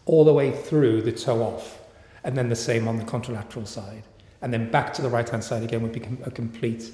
all 0.06 0.24
the 0.24 0.34
way 0.34 0.52
through 0.52 1.02
the 1.02 1.12
toe 1.12 1.42
off, 1.42 1.80
and 2.24 2.38
then 2.38 2.50
the 2.50 2.56
same 2.56 2.88
on 2.88 2.98
the 2.98 3.04
contralateral 3.04 3.68
side. 3.68 4.04
And 4.42 4.54
then 4.54 4.70
back 4.70 4.94
to 4.94 5.02
the 5.02 5.10
right 5.10 5.28
hand 5.28 5.44
side 5.44 5.64
again 5.64 5.82
would 5.82 5.92
become 5.94 6.20
a 6.24 6.32
complete 6.32 6.92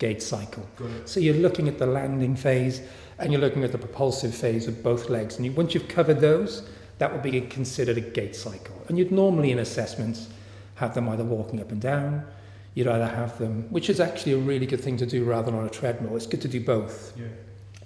gait 0.00 0.20
cycle. 0.20 0.66
So 1.04 1.20
you're 1.20 1.36
looking 1.36 1.68
at 1.68 1.78
the 1.78 1.86
landing 1.86 2.34
phase 2.34 2.80
and 3.20 3.30
you're 3.30 3.40
looking 3.40 3.62
at 3.62 3.70
the 3.70 3.78
propulsive 3.78 4.34
phase 4.34 4.66
of 4.66 4.82
both 4.82 5.08
legs. 5.08 5.36
And 5.36 5.46
you, 5.46 5.52
once 5.52 5.74
you've 5.74 5.86
covered 5.86 6.20
those, 6.20 6.68
that 6.98 7.12
would 7.12 7.22
be 7.22 7.40
considered 7.42 7.96
a 7.98 8.00
gait 8.00 8.34
cycle. 8.34 8.74
And 8.88 8.98
you'd 8.98 9.12
normally 9.12 9.52
in 9.52 9.60
assessments 9.60 10.28
have 10.74 10.94
them 10.94 11.08
either 11.08 11.22
walking 11.22 11.60
up 11.60 11.70
and 11.70 11.80
down, 11.80 12.26
you'd 12.74 12.88
either 12.88 13.06
have 13.06 13.38
them, 13.38 13.66
which 13.70 13.90
is 13.90 14.00
actually 14.00 14.32
a 14.32 14.38
really 14.38 14.66
good 14.66 14.80
thing 14.80 14.96
to 14.96 15.06
do 15.06 15.24
rather 15.24 15.50
than 15.50 15.60
on 15.60 15.66
a 15.66 15.70
treadmill. 15.70 16.16
It's 16.16 16.26
good 16.26 16.40
to 16.42 16.48
do 16.48 16.60
both. 16.60 17.12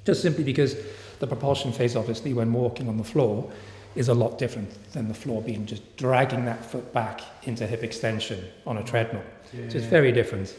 Just 0.06 0.22
simply 0.22 0.44
because 0.44 0.76
the 1.18 1.26
propulsion 1.26 1.72
phase, 1.72 1.96
obviously, 1.96 2.32
when 2.32 2.52
walking 2.52 2.88
on 2.88 2.96
the 2.96 3.04
floor, 3.04 3.50
is 3.96 4.08
a 4.08 4.14
lot 4.14 4.38
different 4.38 4.70
than 4.92 5.08
the 5.08 5.14
floor 5.14 5.40
being 5.42 5.66
just 5.66 5.96
dragging 5.96 6.44
that 6.44 6.64
foot 6.64 6.92
back 6.92 7.20
into 7.44 7.66
hip 7.66 7.82
extension 7.82 8.44
on 8.66 8.78
a 8.78 8.84
treadmill. 8.84 9.22
So 9.52 9.78
it's 9.78 9.86
very 9.86 10.12
different. 10.12 10.54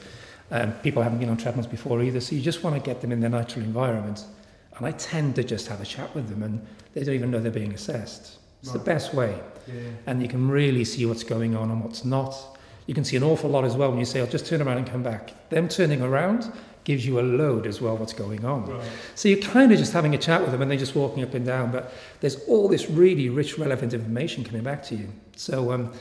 Um, 0.51 0.73
people 0.83 1.01
haven't 1.01 1.19
been 1.19 1.29
on 1.29 1.37
treadmills 1.37 1.67
before 1.67 2.01
either, 2.03 2.19
so 2.19 2.35
you 2.35 2.41
just 2.41 2.63
want 2.63 2.75
to 2.75 2.81
get 2.81 3.01
them 3.01 3.11
in 3.11 3.19
their 3.19 3.29
natural 3.29 3.65
environment. 3.65 4.23
And 4.77 4.85
I 4.85 4.91
tend 4.91 5.35
to 5.35 5.43
just 5.43 5.67
have 5.67 5.81
a 5.81 5.85
chat 5.85 6.13
with 6.13 6.29
them, 6.29 6.43
and 6.43 6.65
they 6.93 7.03
don't 7.03 7.15
even 7.15 7.31
know 7.31 7.39
they're 7.39 7.51
being 7.51 7.73
assessed. 7.73 8.37
It's 8.61 8.71
the 8.71 8.79
best 8.79 9.13
way. 9.13 9.39
And 10.07 10.21
you 10.21 10.27
can 10.27 10.49
really 10.49 10.83
see 10.85 11.05
what's 11.05 11.23
going 11.23 11.55
on 11.55 11.69
and 11.71 11.83
what's 11.83 12.03
not. 12.03 12.57
You 12.87 12.93
can 12.93 13.03
see 13.03 13.15
an 13.15 13.23
awful 13.23 13.49
lot 13.49 13.63
as 13.63 13.75
well 13.75 13.89
when 13.89 13.99
you 13.99 14.05
say, 14.05 14.19
I'll 14.21 14.27
just 14.27 14.45
turn 14.47 14.61
around 14.61 14.77
and 14.77 14.87
come 14.87 15.03
back. 15.03 15.49
Them 15.49 15.67
turning 15.67 16.01
around 16.01 16.51
gives 16.83 17.05
you 17.05 17.19
a 17.19 17.21
load 17.21 17.65
as 17.65 17.81
well 17.81 17.97
what's 17.97 18.13
going 18.13 18.45
on. 18.45 18.67
So 19.15 19.27
you're 19.29 19.39
kind 19.41 19.71
of 19.71 19.77
just 19.77 19.93
having 19.93 20.13
a 20.13 20.19
chat 20.19 20.41
with 20.41 20.51
them 20.51 20.61
and 20.61 20.69
they're 20.69 20.77
just 20.77 20.95
walking 20.95 21.23
up 21.23 21.33
and 21.33 21.45
down, 21.45 21.71
but 21.71 21.91
there's 22.21 22.35
all 22.47 22.67
this 22.67 22.89
really 22.89 23.29
rich, 23.29 23.57
relevant 23.57 23.93
information 23.93 24.43
coming 24.43 24.63
back 24.63 24.83
to 24.83 24.95
you. 24.95 25.09
So 25.35 25.71
um, 25.71 25.91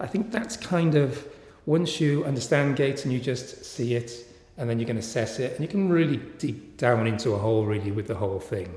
I 0.00 0.06
think 0.06 0.32
that's 0.32 0.56
kind 0.56 0.96
of 0.96 1.24
once 1.66 2.00
you 2.00 2.24
understand 2.24 2.76
gaits 2.76 3.04
and 3.04 3.12
you 3.12 3.20
just 3.20 3.64
see 3.64 3.94
it 3.94 4.26
and 4.58 4.68
then 4.68 4.78
you 4.78 4.86
can 4.86 4.98
assess 4.98 5.38
it 5.38 5.52
and 5.52 5.60
you 5.60 5.68
can 5.68 5.88
really 5.88 6.18
deep 6.38 6.76
down 6.76 7.06
into 7.06 7.32
a 7.32 7.38
hole 7.38 7.64
really 7.64 7.90
with 7.90 8.06
the 8.06 8.14
whole 8.14 8.40
thing. 8.40 8.68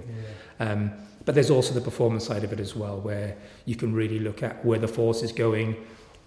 Um, 0.59 0.91
but 1.25 1.33
there's 1.33 1.49
also 1.49 1.73
the 1.73 1.81
performance 1.81 2.25
side 2.25 2.43
of 2.43 2.53
it 2.53 2.59
as 2.59 2.75
well, 2.75 2.99
where 2.99 3.35
you 3.65 3.75
can 3.75 3.93
really 3.93 4.19
look 4.19 4.43
at 4.43 4.63
where 4.63 4.79
the 4.79 4.87
force 4.87 5.23
is 5.23 5.31
going, 5.31 5.75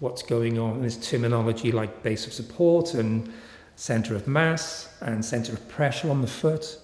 what's 0.00 0.22
going 0.22 0.58
on. 0.58 0.80
There's 0.80 0.96
terminology 0.96 1.70
like 1.70 2.02
base 2.02 2.26
of 2.26 2.32
support 2.32 2.94
and 2.94 3.32
center 3.76 4.16
of 4.16 4.26
mass 4.26 4.92
and 5.00 5.24
center 5.24 5.52
of 5.52 5.68
pressure 5.68 6.10
on 6.10 6.20
the 6.20 6.26
foot, 6.26 6.78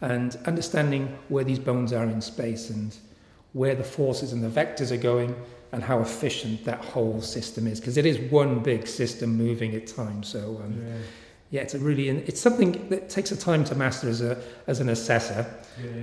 and 0.00 0.38
understanding 0.46 1.18
where 1.28 1.44
these 1.44 1.58
bones 1.58 1.92
are 1.92 2.04
in 2.04 2.22
space 2.22 2.70
and 2.70 2.96
where 3.52 3.74
the 3.74 3.84
forces 3.84 4.32
and 4.32 4.42
the 4.42 4.48
vectors 4.48 4.90
are 4.90 4.96
going 4.96 5.34
and 5.72 5.82
how 5.82 6.00
efficient 6.00 6.64
that 6.64 6.82
whole 6.84 7.20
system 7.20 7.66
is 7.66 7.80
because 7.80 7.96
it 7.96 8.06
is 8.06 8.18
one 8.30 8.60
big 8.60 8.86
system 8.86 9.36
moving 9.36 9.74
at 9.74 9.86
times. 9.86 10.28
So 10.28 10.60
um, 10.64 10.82
yeah. 11.50 11.60
it's 11.60 11.74
a 11.74 11.78
really 11.78 12.08
it's 12.08 12.40
something 12.40 12.88
that 12.88 13.08
takes 13.10 13.32
a 13.32 13.36
time 13.36 13.64
to 13.64 13.74
master 13.74 14.08
as 14.08 14.20
a 14.20 14.42
as 14.66 14.80
an 14.80 14.88
assessor. 14.88 15.46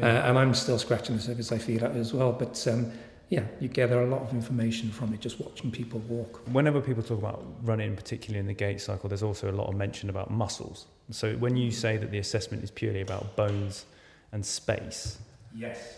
Uh, 0.02 0.06
and 0.06 0.38
I'm 0.38 0.54
still 0.54 0.80
scratching 0.80 1.16
the 1.18 1.22
surface 1.22 1.52
I 1.52 1.58
feel 1.58 1.84
as 1.86 2.14
well. 2.14 2.32
But 2.32 2.66
um, 2.68 2.92
yeah 3.30 3.44
you 3.60 3.68
gather 3.68 4.02
a 4.02 4.06
lot 4.06 4.22
of 4.22 4.34
information 4.34 4.92
from 4.92 5.14
it 5.14 5.20
just 5.20 5.40
watching 5.40 5.72
people 5.72 6.00
walk. 6.02 6.42
Whenever 6.52 6.80
people 6.80 7.02
talk 7.02 7.18
about 7.18 7.44
running, 7.64 7.96
particularly 7.96 8.40
in 8.40 8.48
the 8.48 8.54
gait 8.54 8.80
cycle, 8.82 9.10
there's 9.10 9.24
also 9.24 9.50
a 9.50 9.54
lot 9.54 9.68
of 9.68 9.76
mention 9.76 10.10
about 10.10 10.30
muscles. 10.30 10.86
So 11.12 11.34
when 11.36 11.56
you 11.56 11.72
say 11.72 11.98
that 11.98 12.12
the 12.12 12.20
assessment 12.20 12.64
is 12.64 12.72
purely 12.72 13.02
about 13.02 13.36
bones 13.36 13.86
and 14.32 14.46
space, 14.46 15.18
yes. 15.56 15.98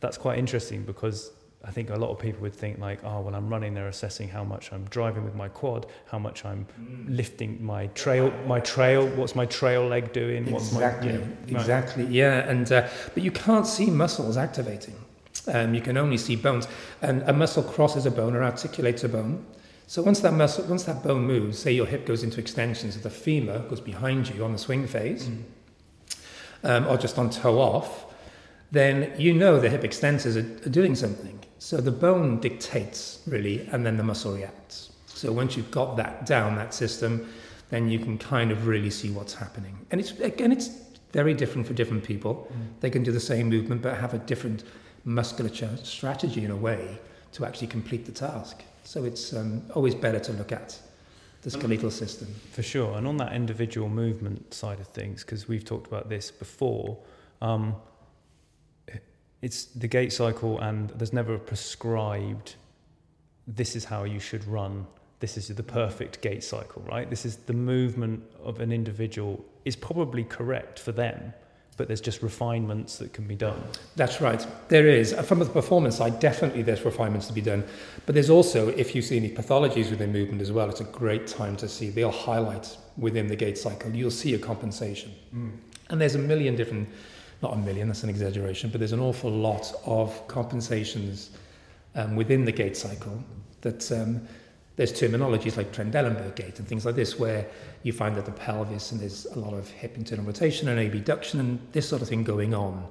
that's 0.00 0.18
quite 0.18 0.38
interesting 0.38 0.82
because 0.82 1.30
I 1.66 1.72
think 1.72 1.90
a 1.90 1.96
lot 1.96 2.10
of 2.10 2.18
people 2.20 2.42
would 2.42 2.54
think 2.54 2.78
like, 2.78 3.02
oh, 3.02 3.22
when 3.22 3.34
I'm 3.34 3.48
running, 3.48 3.74
they're 3.74 3.88
assessing 3.88 4.28
how 4.28 4.44
much 4.44 4.72
I'm 4.72 4.84
driving 4.84 5.24
with 5.24 5.34
my 5.34 5.48
quad, 5.48 5.86
how 6.06 6.18
much 6.18 6.44
I'm 6.44 6.64
lifting 7.08 7.62
my 7.64 7.88
trail, 7.88 8.32
my 8.46 8.60
trail, 8.60 9.08
what's 9.08 9.34
my 9.34 9.46
trail 9.46 9.84
leg 9.88 10.12
doing, 10.12 10.46
exactly, 10.46 11.08
my, 11.08 11.14
you 11.14 11.18
know, 11.18 11.26
right. 11.26 11.50
exactly, 11.50 12.04
yeah. 12.06 12.48
And 12.48 12.70
uh, 12.70 12.88
but 13.14 13.24
you 13.24 13.32
can't 13.32 13.66
see 13.66 13.90
muscles 13.90 14.36
activating. 14.36 14.94
Um, 15.48 15.74
you 15.74 15.80
can 15.80 15.96
only 15.96 16.18
see 16.18 16.36
bones, 16.36 16.68
and 17.02 17.22
a 17.22 17.32
muscle 17.32 17.64
crosses 17.64 18.06
a 18.06 18.12
bone 18.12 18.36
or 18.36 18.44
articulates 18.44 19.02
a 19.02 19.08
bone. 19.08 19.44
So 19.88 20.02
once 20.02 20.20
that 20.20 20.34
muscle, 20.34 20.64
once 20.66 20.84
that 20.84 21.02
bone 21.02 21.26
moves, 21.26 21.58
say 21.58 21.72
your 21.72 21.86
hip 21.86 22.06
goes 22.06 22.22
into 22.22 22.38
extension, 22.38 22.92
so 22.92 23.00
the 23.00 23.10
femur 23.10 23.58
goes 23.68 23.80
behind 23.80 24.28
you 24.28 24.44
on 24.44 24.52
the 24.52 24.58
swing 24.58 24.86
phase, 24.86 25.28
um, 26.62 26.86
or 26.86 26.96
just 26.96 27.18
on 27.18 27.28
toe 27.28 27.58
off, 27.58 28.06
then 28.70 29.12
you 29.18 29.34
know 29.34 29.58
the 29.58 29.68
hip 29.68 29.82
extensors 29.82 30.36
are, 30.36 30.66
are 30.66 30.70
doing 30.70 30.94
something. 30.94 31.40
So 31.58 31.78
the 31.78 31.92
bone 31.92 32.40
dictates 32.40 33.22
really, 33.26 33.68
and 33.72 33.84
then 33.84 33.96
the 33.96 34.02
muscle 34.02 34.34
reacts. 34.34 34.90
So 35.06 35.32
once 35.32 35.56
you've 35.56 35.70
got 35.70 35.96
that 35.96 36.26
down, 36.26 36.56
that 36.56 36.74
system, 36.74 37.32
then 37.70 37.88
you 37.88 37.98
can 37.98 38.18
kind 38.18 38.50
of 38.50 38.66
really 38.66 38.90
see 38.90 39.10
what's 39.10 39.34
happening. 39.34 39.76
And 39.90 40.00
it's 40.00 40.12
again, 40.20 40.52
it's 40.52 40.70
very 41.12 41.34
different 41.34 41.66
for 41.66 41.72
different 41.72 42.04
people. 42.04 42.50
They 42.80 42.90
can 42.90 43.02
do 43.02 43.12
the 43.12 43.20
same 43.20 43.48
movement, 43.48 43.82
but 43.82 43.96
have 43.96 44.14
a 44.14 44.18
different 44.18 44.64
musculature 45.04 45.76
strategy 45.82 46.44
in 46.44 46.50
a 46.50 46.56
way 46.56 46.98
to 47.32 47.44
actually 47.46 47.68
complete 47.68 48.04
the 48.04 48.12
task. 48.12 48.62
So 48.84 49.04
it's 49.04 49.32
um, 49.32 49.62
always 49.74 49.94
better 49.94 50.20
to 50.20 50.32
look 50.32 50.52
at 50.52 50.78
the 51.42 51.50
skeletal 51.50 51.90
system. 51.90 52.28
For 52.52 52.62
sure. 52.62 52.96
And 52.98 53.06
on 53.06 53.16
that 53.18 53.32
individual 53.32 53.88
movement 53.88 54.52
side 54.52 54.80
of 54.80 54.88
things, 54.88 55.22
because 55.22 55.48
we've 55.48 55.64
talked 55.64 55.86
about 55.86 56.08
this 56.08 56.30
before, 56.30 56.98
um, 57.40 57.74
it's 59.46 59.66
the 59.82 59.86
gait 59.86 60.12
cycle, 60.12 60.58
and 60.58 60.90
there's 60.98 61.12
never 61.12 61.34
a 61.34 61.38
prescribed, 61.38 62.56
this 63.46 63.76
is 63.76 63.84
how 63.84 64.02
you 64.02 64.18
should 64.18 64.44
run, 64.58 64.84
this 65.20 65.36
is 65.38 65.46
the 65.46 65.62
perfect 65.62 66.20
gait 66.20 66.42
cycle, 66.42 66.82
right? 66.82 67.08
This 67.08 67.24
is 67.24 67.36
the 67.50 67.52
movement 67.52 68.24
of 68.42 68.58
an 68.58 68.72
individual 68.72 69.32
is 69.64 69.76
probably 69.76 70.24
correct 70.24 70.80
for 70.80 70.90
them, 70.90 71.32
but 71.76 71.86
there's 71.86 72.00
just 72.00 72.22
refinements 72.22 72.98
that 72.98 73.12
can 73.12 73.26
be 73.28 73.36
done. 73.36 73.62
That's 73.94 74.20
right. 74.20 74.44
There 74.68 74.88
is. 74.88 75.12
Uh, 75.12 75.22
From 75.22 75.38
the 75.38 75.46
performance 75.46 75.96
side, 75.96 76.18
definitely 76.18 76.62
there's 76.62 76.84
refinements 76.84 77.26
to 77.28 77.32
be 77.32 77.44
done. 77.52 77.62
But 78.04 78.14
there's 78.16 78.30
also, 78.30 78.68
if 78.70 78.94
you 78.96 79.02
see 79.02 79.16
any 79.16 79.30
pathologies 79.30 79.90
within 79.90 80.10
movement 80.12 80.40
as 80.42 80.50
well, 80.50 80.68
it's 80.68 80.80
a 80.80 80.90
great 81.02 81.26
time 81.26 81.54
to 81.58 81.68
see. 81.68 81.90
They'll 81.90 82.10
highlight 82.10 82.76
within 82.96 83.28
the 83.28 83.36
gait 83.36 83.58
cycle. 83.58 83.94
You'll 83.94 84.10
see 84.10 84.34
a 84.34 84.38
compensation. 84.38 85.12
And 85.90 86.00
there's 86.00 86.16
a 86.16 86.24
million 86.32 86.56
different, 86.56 86.88
not 87.42 87.54
a 87.54 87.56
million, 87.56 87.88
that's 87.88 88.02
an 88.02 88.10
exaggeration, 88.10 88.70
but 88.70 88.78
there's 88.78 88.92
an 88.92 89.00
awful 89.00 89.30
lot 89.30 89.72
of 89.84 90.26
compensations 90.28 91.30
um, 91.94 92.16
within 92.16 92.44
the 92.44 92.52
gait 92.52 92.76
cycle 92.76 93.22
that 93.60 93.90
um, 93.92 94.26
there's 94.76 94.92
terminologies 94.92 95.56
like 95.56 95.72
Trendelenburg 95.72 96.36
gait 96.36 96.58
and 96.58 96.68
things 96.68 96.84
like 96.84 96.94
this 96.94 97.18
where 97.18 97.46
you 97.82 97.92
find 97.92 98.14
that 98.16 98.26
the 98.26 98.32
pelvis 98.32 98.92
and 98.92 99.00
there's 99.00 99.26
a 99.26 99.38
lot 99.38 99.54
of 99.54 99.68
hip 99.70 99.96
internal 99.96 100.24
rotation 100.24 100.68
and 100.68 100.78
abduction 100.78 101.40
and 101.40 101.58
this 101.72 101.88
sort 101.88 102.02
of 102.02 102.08
thing 102.08 102.22
going 102.22 102.54
on, 102.54 102.86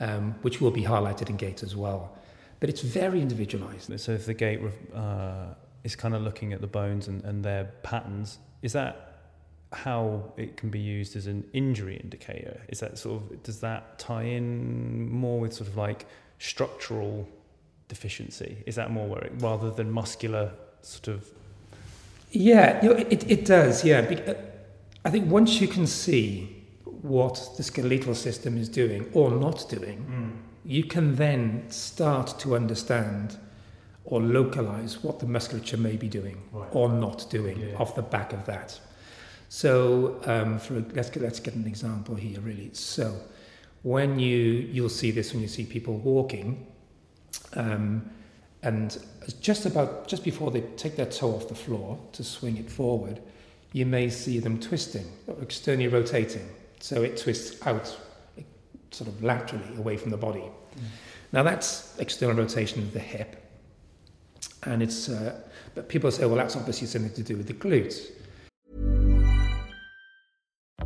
um, 0.00 0.34
which 0.42 0.60
will 0.60 0.72
be 0.72 0.82
highlighted 0.82 1.30
in 1.30 1.36
gait 1.36 1.62
as 1.62 1.76
well. 1.76 2.16
But 2.60 2.68
it's 2.68 2.80
very 2.80 3.22
individualized. 3.22 4.00
So 4.00 4.12
if 4.12 4.26
the 4.26 4.34
gait 4.34 4.60
uh, 4.94 5.46
is 5.84 5.94
kind 5.94 6.14
of 6.14 6.22
looking 6.22 6.52
at 6.52 6.60
the 6.60 6.66
bones 6.66 7.06
and, 7.06 7.22
and 7.24 7.44
their 7.44 7.64
patterns, 7.84 8.38
is 8.62 8.72
that 8.72 9.07
how 9.72 10.32
it 10.36 10.56
can 10.56 10.70
be 10.70 10.78
used 10.78 11.16
as 11.16 11.26
an 11.26 11.44
injury 11.52 11.96
indicator? 12.02 12.60
Is 12.68 12.80
that 12.80 12.98
sort 12.98 13.22
of 13.22 13.42
does 13.42 13.60
that 13.60 13.98
tie 13.98 14.22
in 14.22 15.10
more 15.10 15.40
with 15.40 15.52
sort 15.52 15.68
of 15.68 15.76
like 15.76 16.06
structural 16.38 17.28
deficiency? 17.88 18.62
Is 18.66 18.74
that 18.76 18.90
more 18.90 19.06
where 19.08 19.20
it, 19.24 19.32
rather 19.38 19.70
than 19.70 19.90
muscular 19.90 20.52
sort 20.82 21.08
of? 21.08 21.28
Yeah, 22.30 22.82
you 22.82 22.88
know, 22.90 22.96
it, 22.96 23.30
it 23.30 23.44
does, 23.46 23.84
yeah. 23.84 24.00
Uh, 24.00 24.34
I 25.04 25.10
think 25.10 25.30
once 25.30 25.60
you 25.60 25.68
can 25.68 25.86
see 25.86 26.54
what 26.84 27.50
the 27.56 27.62
skeletal 27.62 28.14
system 28.14 28.58
is 28.58 28.68
doing 28.68 29.08
or 29.14 29.30
not 29.30 29.66
doing, 29.70 30.42
you 30.64 30.84
can 30.84 31.14
then 31.16 31.64
start 31.70 32.38
to 32.40 32.54
understand 32.56 33.36
or 34.04 34.20
localize 34.20 35.02
what 35.02 35.18
the 35.20 35.26
musculature 35.26 35.76
may 35.76 35.96
be 35.96 36.08
doing 36.08 36.42
Right. 36.52 36.68
or 36.72 36.88
not 36.88 37.26
doing 37.30 37.58
Yeah. 37.60 37.76
off 37.76 37.94
the 37.94 38.02
back 38.02 38.32
of 38.32 38.44
that. 38.46 38.78
So 39.48 40.20
um, 40.26 40.58
for 40.58 40.84
let's 40.94 41.10
get, 41.10 41.22
let's 41.22 41.40
get 41.40 41.54
an 41.54 41.66
example 41.66 42.14
here. 42.14 42.40
Really, 42.40 42.70
so 42.74 43.18
when 43.82 44.18
you 44.18 44.36
you'll 44.36 44.88
see 44.88 45.10
this 45.10 45.32
when 45.32 45.40
you 45.40 45.48
see 45.48 45.64
people 45.64 45.96
walking, 45.98 46.66
um, 47.54 48.08
and 48.62 48.98
just 49.40 49.64
about 49.66 50.06
just 50.06 50.22
before 50.22 50.50
they 50.50 50.60
take 50.76 50.96
their 50.96 51.06
toe 51.06 51.34
off 51.34 51.48
the 51.48 51.54
floor 51.54 51.98
to 52.12 52.22
swing 52.22 52.58
it 52.58 52.70
forward, 52.70 53.20
you 53.72 53.86
may 53.86 54.10
see 54.10 54.38
them 54.38 54.60
twisting, 54.60 55.06
externally 55.40 55.88
rotating. 55.88 56.46
So 56.80 57.02
it 57.02 57.16
twists 57.16 57.66
out, 57.66 57.96
sort 58.90 59.08
of 59.08 59.22
laterally 59.22 59.76
away 59.78 59.96
from 59.96 60.10
the 60.10 60.16
body. 60.16 60.44
Now 61.32 61.42
that's 61.42 61.98
external 61.98 62.36
rotation 62.36 62.82
of 62.82 62.92
the 62.92 63.00
hip, 63.00 63.50
and 64.64 64.82
it's. 64.82 65.08
Uh, 65.08 65.40
but 65.74 65.88
people 65.88 66.10
say, 66.10 66.24
well, 66.26 66.36
that's 66.36 66.56
obviously 66.56 66.86
something 66.86 67.12
to 67.12 67.22
do 67.22 67.36
with 67.36 67.46
the 67.46 67.54
glutes. 67.54 68.10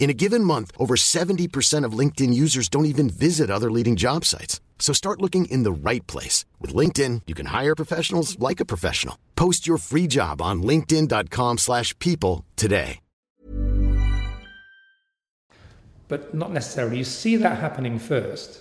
In 0.00 0.10
a 0.10 0.14
given 0.24 0.42
month, 0.42 0.72
over 0.78 0.96
70% 0.96 1.84
of 1.84 1.92
LinkedIn 1.92 2.34
users 2.34 2.68
don't 2.68 2.92
even 2.94 3.08
visit 3.08 3.50
other 3.50 3.70
leading 3.70 3.94
job 3.94 4.24
sites. 4.24 4.60
So 4.80 4.92
start 4.92 5.20
looking 5.22 5.44
in 5.44 5.62
the 5.62 5.70
right 5.70 6.04
place. 6.08 6.44
With 6.58 6.74
LinkedIn, 6.74 7.22
you 7.28 7.34
can 7.36 7.46
hire 7.46 7.76
professionals 7.76 8.36
like 8.40 8.58
a 8.58 8.64
professional. 8.64 9.16
Post 9.36 9.68
your 9.68 9.78
free 9.78 10.08
job 10.08 10.42
on 10.42 10.62
linkedin.com 10.64 11.58
slash 11.58 11.96
people 12.00 12.44
today. 12.56 12.98
but 16.10 16.34
not 16.34 16.52
necessarily. 16.52 16.98
You 16.98 17.04
see 17.04 17.36
that 17.36 17.58
happening 17.58 17.98
first, 17.98 18.60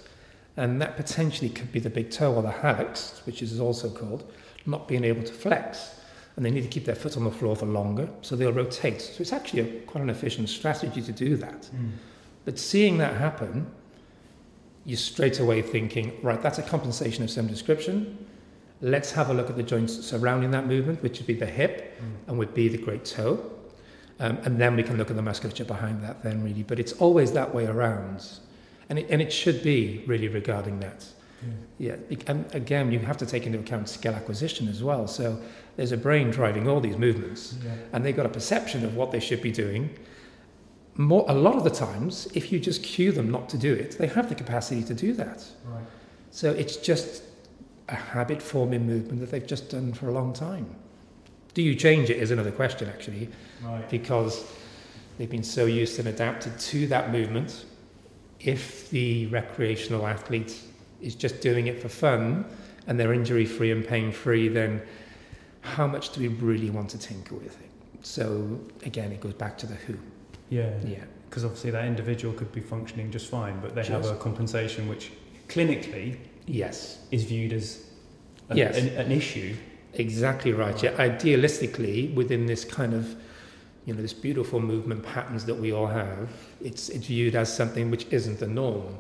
and 0.55 0.81
that 0.81 0.95
potentially 0.95 1.49
could 1.49 1.71
be 1.71 1.79
the 1.79 1.89
big 1.89 2.11
toe 2.11 2.35
or 2.35 2.43
the 2.43 2.51
hallux, 2.51 3.25
which 3.25 3.41
is 3.41 3.59
also 3.59 3.89
called, 3.89 4.31
not 4.65 4.87
being 4.87 5.03
able 5.03 5.23
to 5.23 5.33
flex. 5.33 5.98
And 6.39 6.45
they 6.45 6.51
need 6.51 6.61
to 6.61 6.69
keep 6.69 6.85
their 6.85 6.95
foot 6.95 7.17
on 7.17 7.25
the 7.25 7.31
floor 7.31 7.53
for 7.53 7.65
longer, 7.65 8.07
so 8.21 8.37
they'll 8.37 8.53
rotate. 8.53 9.01
So 9.01 9.19
it's 9.19 9.33
actually 9.33 9.59
a, 9.59 9.81
quite 9.81 10.01
an 10.01 10.09
efficient 10.09 10.47
strategy 10.47 11.01
to 11.01 11.11
do 11.11 11.35
that. 11.35 11.65
Hmm. 11.65 11.89
But 12.45 12.57
seeing 12.57 12.97
that 12.99 13.17
happen, 13.17 13.69
you're 14.85 14.95
straight 14.95 15.41
away 15.41 15.61
thinking, 15.61 16.17
right, 16.23 16.41
that's 16.41 16.57
a 16.57 16.63
compensation 16.63 17.25
of 17.25 17.29
some 17.29 17.47
description. 17.47 18.25
Let's 18.79 19.11
have 19.11 19.29
a 19.29 19.33
look 19.33 19.49
at 19.49 19.57
the 19.57 19.63
joints 19.63 19.93
surrounding 20.05 20.51
that 20.51 20.65
movement, 20.65 21.03
which 21.03 21.17
would 21.17 21.27
be 21.27 21.33
the 21.33 21.45
hip 21.45 21.99
hmm. 21.99 22.05
and 22.29 22.39
would 22.39 22.53
be 22.53 22.69
the 22.69 22.77
great 22.77 23.03
toe. 23.03 23.51
Um, 24.21 24.37
and 24.43 24.59
then 24.59 24.77
we 24.77 24.83
can 24.83 24.97
look 24.97 25.09
at 25.09 25.15
the 25.15 25.21
musculature 25.21 25.63
behind 25.63 26.03
that 26.03 26.23
then 26.23 26.43
really 26.43 26.63
but 26.63 26.77
it's 26.77 26.91
always 26.93 27.31
that 27.31 27.55
way 27.55 27.65
around 27.65 28.27
and 28.89 28.99
it, 28.99 29.07
and 29.09 29.21
it 29.21 29.31
should 29.31 29.63
be 29.63 30.03
really 30.07 30.27
regarding 30.27 30.81
that 30.81 31.05
hmm. 31.39 31.51
yeah 31.77 31.95
bec- 31.95 32.27
and 32.27 32.53
again 32.53 32.91
you 32.91 32.99
have 32.99 33.15
to 33.15 33.25
take 33.25 33.45
into 33.45 33.59
account 33.59 33.87
skill 33.87 34.13
acquisition 34.13 34.67
as 34.67 34.83
well 34.83 35.07
so 35.07 35.41
there's 35.79 35.93
a 35.93 35.97
brain 35.97 36.29
driving 36.29 36.67
all 36.67 36.81
these 36.81 36.97
movements 36.97 37.55
and 37.93 38.03
they've 38.03 38.15
got 38.21 38.25
a 38.25 38.29
perception 38.39 38.83
of 38.83 38.97
what 38.97 39.11
they 39.13 39.19
should 39.21 39.41
be 39.41 39.49
doing 39.49 39.89
more 40.95 41.23
a 41.29 41.33
lot 41.33 41.55
of 41.55 41.63
the 41.63 41.69
times 41.69 42.27
if 42.33 42.51
you 42.51 42.59
just 42.59 42.83
cue 42.83 43.13
them 43.13 43.31
not 43.31 43.47
to 43.47 43.57
do 43.57 43.73
it 43.73 43.97
they 43.97 44.07
have 44.07 44.27
the 44.27 44.35
capacity 44.35 44.83
to 44.83 44.93
do 44.93 45.13
that 45.13 45.41
Right. 45.65 45.81
so 46.31 46.51
it's 46.51 46.75
just 46.75 47.23
a 47.87 47.95
habit 47.95 48.41
forming 48.41 48.85
movement 48.85 49.21
that 49.21 49.31
they've 49.31 49.47
just 49.47 49.69
done 49.69 49.93
for 49.93 50.09
a 50.09 50.11
long 50.11 50.33
time 50.33 50.65
do 51.53 51.61
you 51.61 51.75
change 51.75 52.09
it 52.09 52.17
is 52.17 52.29
another 52.31 52.51
question 52.51 52.89
actually 52.89 53.29
Right. 53.63 53.89
because 53.89 54.43
they've 55.17 55.29
been 55.29 55.43
so 55.43 55.65
used 55.65 55.97
and 55.99 56.07
adapted 56.09 56.57
to 56.59 56.87
that 56.87 57.11
movement. 57.11 57.65
If 58.39 58.89
the 58.89 59.27
recreational 59.27 60.07
athlete 60.07 60.57
is 61.01 61.13
just 61.13 61.41
doing 61.41 61.67
it 61.67 61.81
for 61.81 61.89
fun 61.89 62.45
and 62.87 62.97
they're 62.97 63.11
injury 63.11 63.45
free 63.45 63.71
and 63.71 63.85
pain 63.85 64.13
free, 64.13 64.47
then 64.47 64.81
how 65.69 65.87
much 65.87 66.11
do 66.11 66.21
we 66.21 66.27
really 66.27 66.69
want 66.69 66.89
to 66.91 66.97
tinker 66.97 67.35
with 67.35 67.59
it? 67.59 67.69
So 68.01 68.59
again, 68.85 69.11
it 69.11 69.21
goes 69.21 69.33
back 69.33 69.57
to 69.59 69.67
the 69.67 69.75
who. 69.75 69.95
Yeah. 70.49 70.71
Yeah. 70.85 71.03
Because 71.29 71.45
obviously 71.45 71.71
that 71.71 71.85
individual 71.85 72.33
could 72.33 72.51
be 72.51 72.61
functioning 72.61 73.11
just 73.11 73.29
fine, 73.29 73.59
but 73.61 73.75
they 73.75 73.83
have 73.85 74.05
a 74.05 74.15
compensation 74.15 74.87
which 74.89 75.11
clinically 75.47 76.17
Yes. 76.47 76.99
is 77.11 77.23
viewed 77.25 77.53
as 77.53 77.83
a, 78.49 78.55
Yes. 78.55 78.77
an, 78.77 78.87
an 78.89 79.11
issue. 79.11 79.55
Exactly 79.93 80.53
right. 80.53 80.81
Yeah, 80.81 80.91
idealistically, 80.97 82.13
within 82.15 82.45
this 82.47 82.63
kind 82.65 82.93
of, 82.93 83.15
you 83.85 83.93
know, 83.93 84.01
this 84.01 84.13
beautiful 84.13 84.59
movement 84.59 85.03
patterns 85.03 85.45
that 85.45 85.55
we 85.55 85.71
all 85.71 85.87
have, 85.87 86.29
it's 86.61 86.89
it's 86.89 87.07
viewed 87.07 87.35
as 87.35 87.51
something 87.55 87.89
which 87.91 88.05
isn't 88.11 88.39
the 88.39 88.47
norm. 88.47 88.97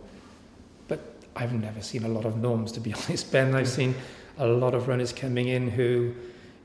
But 0.87 0.99
I've 1.35 1.53
never 1.53 1.81
seen 1.81 2.03
a 2.03 2.07
lot 2.07 2.25
of 2.25 2.37
norms, 2.37 2.71
to 2.73 2.79
be 2.79 2.93
honest, 2.99 3.31
Ben. 3.31 3.53
I've 3.55 3.67
seen 3.69 3.93
a 4.37 4.47
lot 4.47 4.73
of 4.73 4.87
runners 4.87 5.11
coming 5.13 5.47
in 5.47 5.69
who 5.69 6.13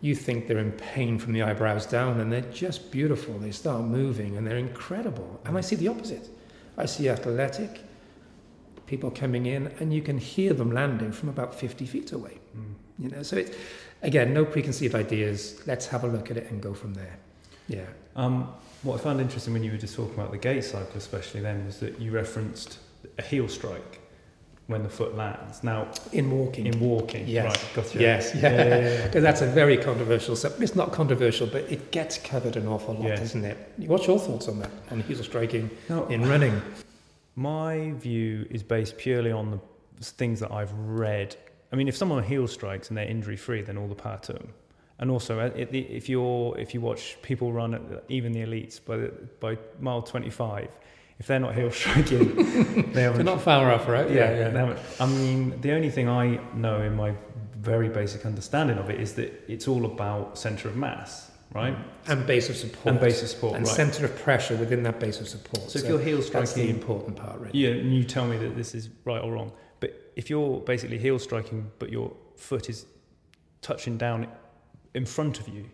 you 0.04 0.14
think 0.14 0.46
they're 0.46 0.58
in 0.58 0.72
pain 0.72 1.18
from 1.18 1.32
the 1.32 1.40
eyebrows 1.40 1.86
down, 1.86 2.20
and 2.20 2.30
they're 2.30 2.52
just 2.52 2.90
beautiful. 2.90 3.38
They 3.38 3.50
start 3.50 3.84
moving, 3.84 4.36
and 4.36 4.46
they're 4.46 4.58
incredible. 4.58 5.40
And 5.46 5.56
I 5.56 5.62
see 5.62 5.76
the 5.76 5.88
opposite. 5.88 6.28
I 6.76 6.84
see 6.84 7.08
athletic 7.08 7.80
people 8.86 9.10
coming 9.10 9.46
in, 9.46 9.68
and 9.80 9.94
you 9.94 10.02
can 10.02 10.18
hear 10.18 10.52
them 10.52 10.70
landing 10.72 11.10
from 11.10 11.30
about 11.30 11.54
50 11.54 11.86
feet 11.86 12.12
away. 12.12 12.36
You 12.98 13.08
know, 13.08 13.22
so 13.22 13.36
it's 13.38 13.56
again 14.02 14.34
no 14.34 14.44
preconceived 14.44 14.94
ideas. 14.94 15.62
Let's 15.66 15.86
have 15.86 16.04
a 16.04 16.06
look 16.06 16.30
at 16.30 16.36
it 16.36 16.50
and 16.50 16.62
go 16.62 16.74
from 16.74 16.92
there. 16.92 17.16
Yeah, 17.66 17.86
Um, 18.14 18.48
what 18.82 19.00
I 19.00 19.02
found 19.02 19.22
interesting 19.22 19.54
when 19.54 19.64
you 19.64 19.72
were 19.72 19.78
just 19.78 19.96
talking 19.96 20.12
about 20.12 20.32
the 20.32 20.38
gait 20.38 20.64
cycle, 20.64 20.96
especially 20.96 21.40
then, 21.40 21.64
was 21.64 21.80
that 21.80 21.98
you 21.98 22.12
referenced 22.12 22.78
a 23.18 23.22
heel 23.22 23.48
strike 23.48 24.00
when 24.66 24.82
the 24.82 24.88
foot 24.88 25.14
lands. 25.14 25.62
Now, 25.62 25.88
in 26.12 26.30
walking. 26.30 26.66
in 26.66 26.80
walking, 26.80 27.26
Yes. 27.28 27.44
right? 27.46 27.70
Gotcha. 27.74 27.98
Yes, 28.00 28.34
yeah, 28.34 28.40
yeah, 28.50 28.64
yeah, 28.64 29.10
yeah, 29.14 29.20
that's 29.20 29.42
a 29.42 29.46
very 29.46 29.76
controversial 29.76 30.36
subject. 30.36 30.62
It's 30.62 30.74
not 30.74 30.90
controversial, 30.92 31.46
but 31.46 31.70
it 31.70 31.90
gets 31.90 32.16
covered 32.18 32.56
an 32.56 32.66
awful 32.66 32.94
lot, 32.94 33.16
doesn't 33.16 33.44
it? 33.44 33.58
What's 33.86 34.06
your 34.06 34.18
thoughts 34.18 34.48
on 34.48 34.58
that? 34.60 34.70
On 34.90 35.00
heel 35.00 35.22
striking 35.22 35.70
in 36.08 36.26
running? 36.26 36.60
My 37.36 37.92
view 37.92 38.46
is 38.50 38.62
based 38.62 38.96
purely 38.96 39.32
on 39.32 39.50
the 39.50 40.04
things 40.04 40.40
that 40.40 40.50
I've 40.50 40.72
read. 40.72 41.36
I 41.72 41.76
mean, 41.76 41.88
if 41.88 41.96
someone 41.96 42.22
heel 42.22 42.46
strikes 42.46 42.88
and 42.88 42.96
they're 42.96 43.06
injury 43.06 43.36
free, 43.36 43.60
then 43.62 43.76
all 43.76 43.88
the 43.88 43.94
power 43.94 44.18
to 44.22 44.32
them. 44.32 44.48
And 45.00 45.10
also, 45.10 45.40
uh, 45.40 45.50
if 45.56 46.08
you're 46.08 46.56
if 46.56 46.72
you 46.72 46.80
watch 46.80 47.16
people 47.20 47.52
run, 47.52 47.74
at 47.74 47.82
even 48.08 48.32
the 48.32 48.40
elites, 48.40 48.82
by 48.82 48.96
the, 48.96 49.12
by 49.40 49.58
mile 49.80 50.00
25, 50.00 50.68
if 51.18 51.26
they're 51.28 51.40
not 51.40 51.54
heel 51.54 51.70
striking, 51.70 52.34
they. 52.92 53.08
They're 53.12 53.22
not 53.22 53.40
far 53.40 53.70
off, 53.70 53.88
right? 53.88 54.10
yeah, 54.10 54.48
they 54.50 54.58
haven't- 54.58 54.78
I 55.00 55.06
mean, 55.06 55.60
the 55.60 55.72
only 55.72 55.90
thing 55.90 56.08
I 56.08 56.40
know 56.54 56.82
in 56.82 56.96
my 56.96 57.14
very 57.60 57.88
basic 57.88 58.26
understanding 58.26 58.78
of 58.78 58.90
it 58.90 59.00
is 59.00 59.14
that 59.14 59.32
it's 59.48 59.66
all 59.68 59.86
about 59.86 60.38
centre 60.38 60.68
of 60.68 60.76
mass. 60.76 61.30
right? 61.54 61.76
Mm. 61.76 62.12
And 62.12 62.26
base 62.26 62.50
of 62.50 62.56
support. 62.56 62.86
And 62.86 63.00
base 63.00 63.22
of 63.22 63.28
support, 63.28 63.54
And 63.54 63.64
right. 63.64 63.76
centre 63.76 64.04
of 64.04 64.16
pressure 64.18 64.56
within 64.56 64.82
that 64.82 64.98
base 64.98 65.20
of 65.20 65.28
support. 65.28 65.70
So 65.70 65.78
if 65.78 65.86
you're 65.86 66.00
heel 66.00 66.20
striking, 66.20 66.40
That's 66.40 66.52
the 66.54 66.68
important 66.68 67.16
part, 67.16 67.38
really. 67.38 67.56
Yeah, 67.58 67.70
and 67.70 67.94
you 67.94 68.02
tell 68.02 68.26
me 68.26 68.36
that 68.38 68.56
this 68.56 68.74
is 68.74 68.90
right 69.04 69.22
or 69.22 69.32
wrong. 69.32 69.52
But 69.78 70.12
if 70.16 70.28
you're 70.28 70.60
basically 70.60 70.98
heel 70.98 71.18
striking, 71.20 71.70
but 71.78 71.90
your 71.90 72.12
foot 72.36 72.68
is 72.68 72.86
touching 73.62 73.96
down 73.96 74.26
in 74.94 75.06
front 75.06 75.38
of 75.38 75.48
you, 75.48 75.64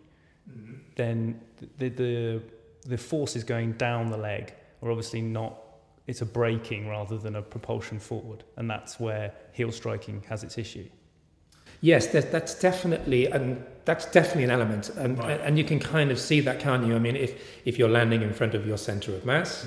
mm-hmm. 0.50 0.74
then 0.96 1.40
the 1.78 1.88
the 1.88 2.42
the 2.86 2.98
forces 2.98 3.44
going 3.44 3.72
down 3.72 4.10
the 4.10 4.16
leg 4.16 4.54
are 4.82 4.90
obviously 4.90 5.20
not. 5.20 5.58
It's 6.06 6.22
a 6.22 6.26
braking 6.26 6.88
rather 6.88 7.18
than 7.18 7.36
a 7.36 7.42
propulsion 7.42 7.98
forward, 8.00 8.42
and 8.56 8.68
that's 8.68 8.98
where 8.98 9.32
heel 9.52 9.70
striking 9.70 10.22
has 10.28 10.42
its 10.42 10.58
issue. 10.58 10.88
Yes, 11.82 12.08
that, 12.08 12.30
that's 12.32 12.58
definitely 12.58 13.26
and 13.26 13.64
that's 13.84 14.06
definitely 14.06 14.44
an 14.44 14.50
element, 14.50 14.90
and 14.90 15.18
Right. 15.18 15.40
and 15.40 15.56
you 15.56 15.64
can 15.64 15.78
kind 15.78 16.10
of 16.10 16.18
see 16.18 16.40
that, 16.40 16.58
can't 16.60 16.86
you? 16.86 16.94
I 16.94 16.98
mean, 16.98 17.16
if 17.16 17.40
if 17.64 17.78
you're 17.78 17.88
landing 17.88 18.22
in 18.22 18.32
front 18.32 18.54
of 18.54 18.66
your 18.66 18.76
centre 18.78 19.14
of 19.14 19.24
mass, 19.24 19.66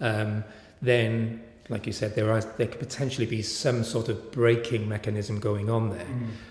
um, 0.00 0.44
then 0.80 1.42
like 1.68 1.86
you 1.86 1.92
said, 1.92 2.14
there 2.14 2.30
are 2.32 2.40
there 2.40 2.66
could 2.66 2.80
potentially 2.80 3.26
be 3.26 3.42
some 3.42 3.84
sort 3.84 4.08
of 4.08 4.30
braking 4.32 4.88
mechanism 4.88 5.38
going 5.40 5.68
on 5.70 5.90
there, 5.90 6.06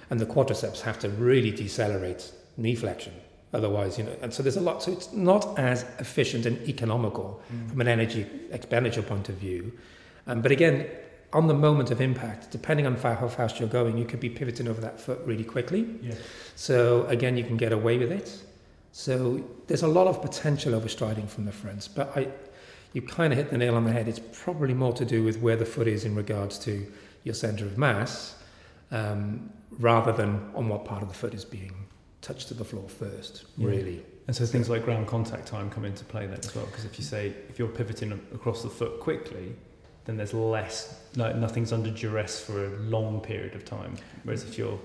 and 0.09 0.19
the 0.19 0.25
quadriceps 0.25 0.81
have 0.81 0.99
to 0.99 1.09
really 1.09 1.51
decelerate 1.51 2.31
knee 2.57 2.75
flexion. 2.75 3.13
Otherwise, 3.51 3.97
you 3.97 4.03
know, 4.03 4.15
and 4.21 4.31
so 4.31 4.43
there's 4.43 4.57
a 4.57 4.61
lot. 4.61 4.83
So 4.83 4.91
it's 4.91 5.11
not 5.11 5.57
as 5.57 5.83
efficient 5.97 6.45
and 6.45 6.57
economical 6.69 7.41
from 7.67 7.81
an 7.81 7.87
energy 7.87 8.27
expenditure 8.51 9.01
point 9.01 9.27
of 9.29 9.35
view. 9.35 9.71
Um, 10.27 10.41
but 10.41 10.51
again, 10.51 10.87
on 11.33 11.47
the 11.47 11.53
moment 11.53 11.89
of 11.89 12.01
impact, 12.01 12.51
depending 12.51 12.85
on 12.85 12.95
how 12.95 13.27
fast 13.27 13.59
you're 13.59 13.69
going, 13.69 13.97
you 13.97 14.05
could 14.05 14.19
be 14.19 14.29
pivoting 14.29 14.67
over 14.67 14.81
that 14.81 14.99
foot 14.99 15.19
really 15.25 15.43
quickly. 15.43 15.87
Yeah. 16.01 16.13
So 16.55 17.05
again, 17.07 17.37
you 17.37 17.43
can 17.43 17.57
get 17.57 17.71
away 17.71 17.97
with 17.97 18.11
it. 18.11 18.43
So 18.91 19.43
there's 19.67 19.83
a 19.83 19.87
lot 19.87 20.07
of 20.07 20.21
potential 20.21 20.79
overstriding 20.79 21.27
from 21.27 21.45
the 21.45 21.51
fronts, 21.51 21.87
but 21.87 22.15
I, 22.15 22.27
you 22.93 23.01
kind 23.01 23.31
of 23.31 23.37
hit 23.37 23.51
the 23.51 23.57
nail 23.57 23.75
on 23.75 23.83
the 23.83 23.91
head. 23.91 24.07
It's 24.07 24.21
probably 24.31 24.73
more 24.73 24.93
to 24.93 25.05
do 25.05 25.23
with 25.23 25.39
where 25.39 25.55
the 25.55 25.65
foot 25.65 25.87
is 25.87 26.05
in 26.05 26.15
regards 26.15 26.57
to 26.59 26.85
your 27.23 27.35
centre 27.35 27.65
of 27.65 27.77
mass, 27.77 28.35
um, 28.91 29.51
rather 29.77 30.11
than 30.11 30.51
on 30.55 30.67
what 30.67 30.85
part 30.85 31.03
of 31.03 31.09
the 31.09 31.13
foot 31.13 31.33
is 31.35 31.45
being 31.45 31.73
touched 32.21 32.47
to 32.49 32.53
the 32.53 32.65
floor 32.65 32.87
first. 32.87 33.45
Yeah. 33.57 33.67
Really. 33.67 34.05
And 34.27 34.35
so 34.35 34.45
things 34.45 34.69
like 34.69 34.83
ground 34.83 35.07
contact 35.07 35.47
time 35.47 35.69
come 35.69 35.85
into 35.85 36.05
play 36.05 36.27
then 36.27 36.39
as 36.39 36.55
well. 36.55 36.65
Because 36.65 36.85
if 36.85 36.99
you 36.99 37.03
say 37.03 37.33
if 37.49 37.57
you're 37.57 37.67
pivoting 37.67 38.11
across 38.33 38.61
the 38.61 38.69
foot 38.69 38.99
quickly, 38.99 39.55
then 40.05 40.17
there's 40.17 40.33
less 40.33 41.01
like 41.15 41.35
nothing's 41.35 41.73
under 41.73 41.89
duress 41.89 42.43
for 42.43 42.65
a 42.65 42.69
long 42.79 43.21
period 43.21 43.55
of 43.55 43.65
time. 43.65 43.95
Whereas 44.23 44.43
if 44.43 44.57
you're 44.57 44.79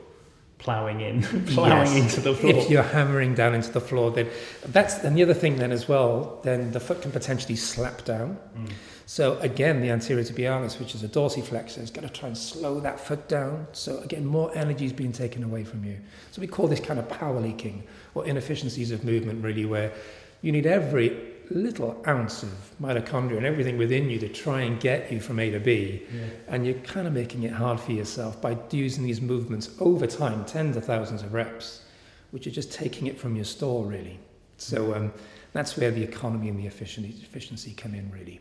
ploughing 0.59 1.01
in, 1.01 1.23
ploughing 1.47 1.95
Yes. 1.95 2.17
into 2.17 2.21
the 2.21 2.35
floor, 2.35 2.53
If 2.55 2.71
you're 2.71 2.83
hammering 2.83 3.35
down 3.35 3.55
into 3.55 3.71
the 3.73 3.81
floor, 3.81 4.11
then 4.11 4.29
that's 4.67 4.99
and 5.05 5.17
the 5.17 5.23
other 5.23 5.35
thing 5.35 5.57
then 5.57 5.73
as 5.73 5.89
well. 5.89 6.41
Then 6.43 6.73
the 6.73 6.81
foot 6.81 7.03
can 7.03 7.11
potentially 7.13 7.57
slap 7.57 8.05
down. 8.05 8.39
Mm. 8.57 8.71
So 9.07 9.39
again, 9.41 9.83
the 9.83 9.91
anterior 9.91 10.25
tibialis, 10.25 10.79
which 10.79 10.95
is 10.95 11.03
a 11.03 11.09
dorsiflexor, 11.09 11.79
is 11.83 11.91
going 11.91 12.09
to 12.09 12.13
try 12.13 12.29
and 12.29 12.39
slow 12.39 12.81
that 12.81 12.99
foot 12.99 13.29
down. 13.29 13.67
So 13.73 13.99
again, 13.99 14.25
more 14.25 14.51
energy 14.57 14.87
is 14.87 14.95
being 14.95 15.13
taken 15.13 15.45
away 15.45 15.65
from 15.65 15.85
you. 15.85 15.99
So 16.31 16.41
we 16.41 16.47
call 16.47 16.69
this 16.69 16.81
kind 16.81 16.99
of 16.99 17.07
power 17.11 17.39
leaking 17.39 17.85
or 18.15 18.25
inefficiencies 18.25 18.91
of 18.91 19.05
movement, 19.05 19.45
really, 19.45 19.67
where 19.67 19.93
you 20.41 20.53
need 20.53 20.67
every 20.67 21.34
little 21.51 22.03
ounce 22.07 22.43
of 22.43 22.51
mitochondria 22.81 23.37
and 23.37 23.47
everything 23.47 23.77
within 23.77 24.09
you 24.11 24.19
to 24.19 24.29
try 24.29 24.63
and 24.63 24.81
get 24.81 25.11
you 25.11 25.21
from 25.21 25.39
A 25.39 25.51
to 25.51 25.61
B. 25.61 26.03
And 26.49 26.67
you're 26.67 26.75
kind 26.81 27.07
of 27.07 27.13
making 27.13 27.43
it 27.43 27.53
hard 27.53 27.81
for 27.81 27.93
yourself 27.93 28.41
by 28.41 28.57
using 28.71 29.05
these 29.05 29.21
movements 29.21 29.71
over 29.81 30.07
time, 30.07 30.45
tens 30.45 30.77
of 30.77 30.85
thousands 30.85 31.23
of 31.23 31.33
reps, 31.33 31.85
which 32.31 32.47
are 32.47 32.51
just 32.51 32.73
taking 32.73 33.07
it 33.07 33.19
from 33.19 33.37
your 33.37 33.45
store, 33.45 33.85
really. 33.85 34.19
So 34.57 34.95
um, 34.95 35.13
that's 35.53 35.77
where 35.77 35.91
the 35.91 36.03
economy 36.03 36.49
and 36.49 36.59
the 36.59 36.67
efficiency, 36.67 37.15
efficiency 37.23 37.73
come 37.73 37.95
in, 37.95 38.11
really. 38.11 38.41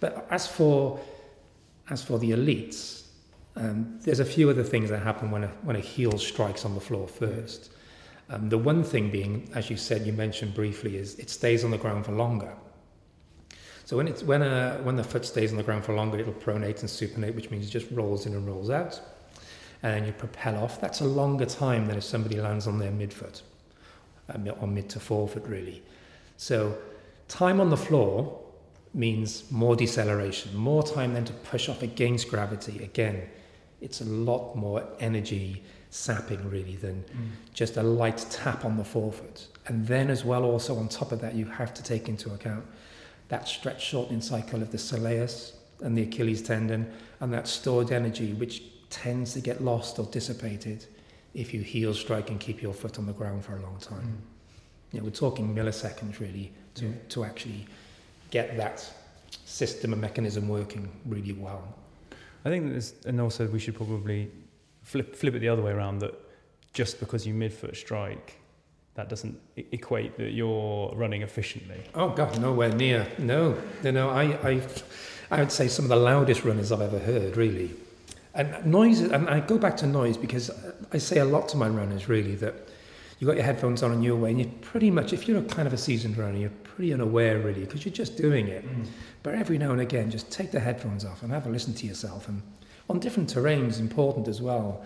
But 0.00 0.26
as 0.30 0.46
for 0.46 1.00
as 1.90 2.02
for 2.02 2.18
the 2.18 2.32
elites, 2.32 3.06
um, 3.56 3.98
there's 4.02 4.20
a 4.20 4.24
few 4.24 4.50
other 4.50 4.62
things 4.62 4.90
that 4.90 5.02
happen 5.02 5.30
when 5.30 5.44
a 5.44 5.48
when 5.62 5.76
a 5.76 5.80
heel 5.80 6.18
strikes 6.18 6.64
on 6.64 6.74
the 6.74 6.80
floor 6.80 7.08
first. 7.08 7.72
Um, 8.30 8.48
the 8.48 8.58
one 8.58 8.84
thing 8.84 9.10
being, 9.10 9.50
as 9.54 9.70
you 9.70 9.76
said, 9.76 10.06
you 10.06 10.12
mentioned 10.12 10.54
briefly, 10.54 10.96
is 10.96 11.18
it 11.18 11.30
stays 11.30 11.64
on 11.64 11.70
the 11.70 11.78
ground 11.78 12.04
for 12.04 12.12
longer. 12.12 12.52
So 13.84 13.96
when 13.96 14.06
it's 14.06 14.22
when 14.22 14.42
a 14.42 14.80
when 14.82 14.96
the 14.96 15.04
foot 15.04 15.24
stays 15.24 15.50
on 15.50 15.56
the 15.56 15.62
ground 15.62 15.84
for 15.84 15.94
longer, 15.94 16.18
it'll 16.18 16.34
pronate 16.34 16.80
and 16.80 16.90
supinate, 16.90 17.34
which 17.34 17.50
means 17.50 17.66
it 17.66 17.70
just 17.70 17.90
rolls 17.90 18.26
in 18.26 18.34
and 18.34 18.46
rolls 18.46 18.68
out, 18.68 19.00
and 19.82 19.94
then 19.94 20.04
you 20.04 20.12
propel 20.12 20.62
off. 20.62 20.78
That's 20.78 21.00
a 21.00 21.06
longer 21.06 21.46
time 21.46 21.86
than 21.86 21.96
if 21.96 22.04
somebody 22.04 22.38
lands 22.38 22.66
on 22.66 22.78
their 22.78 22.90
midfoot, 22.90 23.40
um, 24.28 24.46
or 24.60 24.68
mid 24.68 24.90
to 24.90 25.00
forefoot, 25.00 25.44
really. 25.46 25.82
So 26.36 26.76
time 27.28 27.62
on 27.62 27.70
the 27.70 27.78
floor 27.78 28.38
means 28.92 29.50
more 29.50 29.74
deceleration, 29.74 30.54
more 30.54 30.82
time 30.82 31.14
then 31.14 31.24
to 31.24 31.32
push 31.32 31.70
off 31.70 31.82
against 31.82 32.28
gravity. 32.28 32.84
Again, 32.84 33.22
it's 33.80 34.02
a 34.02 34.04
lot 34.04 34.54
more 34.54 34.86
energy 35.00 35.62
sapping 35.90 36.48
really 36.50 36.76
than 36.76 37.02
mm. 37.02 37.28
just 37.54 37.76
a 37.76 37.82
light 37.82 38.24
tap 38.30 38.64
on 38.64 38.76
the 38.76 38.84
forefoot. 38.84 39.46
And 39.66 39.86
then 39.86 40.10
as 40.10 40.24
well, 40.24 40.44
also 40.44 40.76
on 40.76 40.88
top 40.88 41.12
of 41.12 41.20
that, 41.20 41.34
you 41.34 41.44
have 41.46 41.74
to 41.74 41.82
take 41.82 42.08
into 42.08 42.32
account 42.32 42.64
that 43.28 43.46
stretch 43.46 43.84
shortening 43.84 44.20
cycle 44.20 44.62
of 44.62 44.70
the 44.70 44.78
soleus 44.78 45.52
and 45.80 45.96
the 45.96 46.02
Achilles 46.02 46.42
tendon 46.42 46.90
and 47.20 47.32
that 47.32 47.46
stored 47.46 47.92
energy 47.92 48.32
which 48.34 48.62
tends 48.90 49.34
to 49.34 49.40
get 49.40 49.62
lost 49.62 49.98
or 49.98 50.06
dissipated 50.06 50.86
if 51.34 51.52
you 51.52 51.60
heel 51.60 51.92
strike 51.94 52.30
and 52.30 52.40
keep 52.40 52.62
your 52.62 52.72
foot 52.72 52.98
on 52.98 53.06
the 53.06 53.12
ground 53.12 53.44
for 53.44 53.56
a 53.56 53.60
long 53.60 53.76
time. 53.78 54.00
Mm. 54.00 54.92
You 54.92 55.00
know, 55.00 55.04
we're 55.04 55.10
talking 55.10 55.54
milliseconds 55.54 56.18
really 56.20 56.52
to, 56.76 56.92
to 57.10 57.24
actually 57.24 57.66
get 58.30 58.56
that 58.56 58.90
system 59.44 59.92
and 59.92 60.00
mechanism 60.00 60.48
working 60.48 60.88
really 61.06 61.32
well. 61.32 61.62
I 62.44 62.48
think 62.48 62.82
and 63.04 63.20
also 63.20 63.46
we 63.48 63.58
should 63.58 63.74
probably 63.74 64.30
flip 64.88 65.14
flip 65.14 65.34
it 65.34 65.40
the 65.40 65.48
other 65.48 65.62
way 65.62 65.72
around. 65.72 66.00
That 66.00 66.14
just 66.72 67.00
because 67.00 67.26
you 67.26 67.34
midfoot 67.34 67.76
strike, 67.76 68.40
that 68.94 69.08
doesn't 69.08 69.38
equate 69.56 70.16
that 70.16 70.32
you're 70.32 70.92
running 70.94 71.22
efficiently. 71.22 71.80
Oh 71.94 72.10
God, 72.10 72.40
nowhere 72.40 72.72
near. 72.72 73.06
No, 73.18 73.56
no, 73.84 73.90
no. 73.90 74.10
I, 74.10 74.22
I, 74.48 74.62
I 75.30 75.40
would 75.40 75.52
say 75.52 75.68
some 75.68 75.84
of 75.84 75.88
the 75.88 75.96
loudest 75.96 76.44
runners 76.44 76.72
I've 76.72 76.80
ever 76.80 76.98
heard, 76.98 77.36
really. 77.36 77.70
And 78.34 78.66
noise, 78.66 79.00
and 79.00 79.28
I 79.28 79.40
go 79.40 79.58
back 79.58 79.76
to 79.78 79.86
noise 79.86 80.16
because 80.16 80.50
I 80.92 80.98
say 80.98 81.18
a 81.18 81.24
lot 81.24 81.48
to 81.50 81.56
my 81.56 81.68
runners, 81.68 82.08
really, 82.08 82.34
that 82.36 82.54
you 83.18 83.26
got 83.26 83.36
your 83.36 83.44
headphones 83.44 83.82
on 83.82 83.90
and 83.90 84.04
you're 84.04 84.16
away, 84.16 84.30
and 84.30 84.40
you're 84.40 84.52
pretty 84.60 84.90
much, 84.90 85.12
if 85.12 85.26
you're 85.26 85.38
a 85.38 85.42
kind 85.42 85.66
of 85.66 85.72
a 85.72 85.78
seasoned 85.78 86.16
runner, 86.16 86.38
you're 86.38 86.58
pretty 86.62 86.92
unaware, 86.92 87.38
really, 87.38 87.62
because 87.62 87.84
you're 87.84 87.94
just 87.94 88.16
doing 88.16 88.46
it. 88.46 88.64
Mm. 88.64 88.86
But 89.22 89.34
every 89.34 89.58
now 89.58 89.72
and 89.72 89.80
again, 89.80 90.10
just 90.10 90.30
take 90.30 90.52
the 90.52 90.60
headphones 90.60 91.04
off 91.04 91.22
and 91.22 91.32
have 91.32 91.46
a 91.46 91.50
listen 91.50 91.74
to 91.74 91.86
yourself. 91.86 92.28
And 92.28 92.42
on 92.88 92.98
different 92.98 93.32
terrains, 93.32 93.80
important 93.80 94.28
as 94.28 94.40
well, 94.40 94.84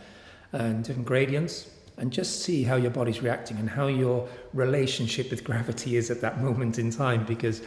and 0.52 0.84
different 0.84 1.06
gradients, 1.06 1.70
and 1.98 2.10
just 2.10 2.42
see 2.42 2.62
how 2.64 2.76
your 2.76 2.90
body's 2.90 3.22
reacting 3.22 3.58
and 3.58 3.68
how 3.68 3.86
your 3.86 4.28
relationship 4.54 5.30
with 5.30 5.44
gravity 5.44 5.96
is 5.96 6.10
at 6.10 6.20
that 6.20 6.40
moment 6.40 6.78
in 6.78 6.90
time. 6.90 7.24
Because, 7.24 7.62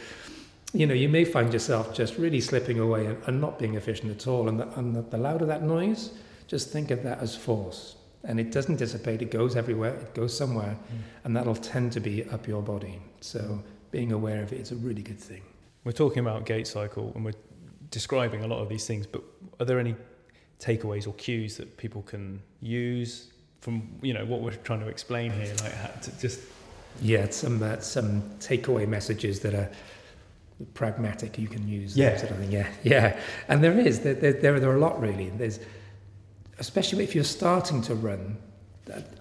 you 0.72 0.86
know, 0.86 0.94
you 0.94 1.08
may 1.08 1.24
find 1.24 1.52
yourself 1.52 1.94
just 1.94 2.18
really 2.18 2.40
slipping 2.40 2.78
away 2.78 3.06
and, 3.06 3.22
and 3.26 3.40
not 3.40 3.58
being 3.58 3.74
efficient 3.74 4.10
at 4.10 4.26
all. 4.26 4.48
And, 4.48 4.60
the, 4.60 4.68
and 4.78 4.94
the, 4.94 5.02
the 5.02 5.16
louder 5.18 5.46
that 5.46 5.62
noise, 5.62 6.10
just 6.48 6.70
think 6.70 6.90
of 6.90 7.02
that 7.04 7.20
as 7.20 7.34
force. 7.36 7.96
And 8.24 8.40
it 8.40 8.50
doesn't 8.50 8.76
dissipate, 8.76 9.22
it 9.22 9.30
goes 9.30 9.54
everywhere, 9.54 9.94
it 9.94 10.14
goes 10.14 10.36
somewhere, 10.36 10.74
hmm. 10.74 10.96
and 11.24 11.36
that'll 11.36 11.54
tend 11.54 11.92
to 11.92 12.00
be 12.00 12.28
up 12.30 12.48
your 12.48 12.60
body. 12.60 13.00
So 13.20 13.62
being 13.92 14.10
aware 14.12 14.42
of 14.42 14.52
it 14.52 14.60
is 14.60 14.72
a 14.72 14.76
really 14.76 15.02
good 15.02 15.20
thing. 15.20 15.42
We're 15.84 15.92
talking 15.92 16.18
about 16.18 16.44
gait 16.44 16.66
cycle 16.66 17.12
and 17.14 17.24
we're 17.24 17.38
describing 17.90 18.42
a 18.42 18.48
lot 18.48 18.58
of 18.58 18.68
these 18.68 18.84
things, 18.86 19.06
but 19.06 19.22
are 19.60 19.64
there 19.64 19.78
any 19.78 19.94
takeaways 20.60 21.06
or 21.06 21.12
cues 21.14 21.56
that 21.56 21.76
people 21.76 22.02
can 22.02 22.40
use 22.60 23.30
from 23.60 23.88
you 24.00 24.14
know 24.14 24.24
what 24.24 24.40
we're 24.40 24.52
trying 24.52 24.80
to 24.80 24.88
explain 24.88 25.32
here? 25.32 25.54
Like 25.62 26.00
to 26.02 26.18
just 26.20 26.40
Yeah, 27.00 27.28
some 27.30 27.62
uh, 27.62 27.78
some 27.80 28.22
takeaway 28.38 28.86
messages 28.88 29.40
that 29.40 29.54
are 29.54 29.70
pragmatic 30.74 31.38
you 31.38 31.48
can 31.48 31.66
use. 31.68 31.96
Yeah. 31.96 32.16
sort 32.16 32.30
of 32.30 32.38
thing. 32.38 32.52
yeah, 32.52 32.68
yeah. 32.82 33.20
And 33.48 33.62
there 33.62 33.78
is 33.78 34.00
there 34.00 34.14
there, 34.14 34.32
there, 34.32 34.70
are 34.70 34.76
a 34.76 34.80
lot 34.80 35.00
really. 35.00 35.30
There's 35.30 35.60
especially 36.58 37.04
if 37.04 37.14
you're 37.14 37.24
starting 37.24 37.82
to 37.82 37.94
run. 37.94 38.38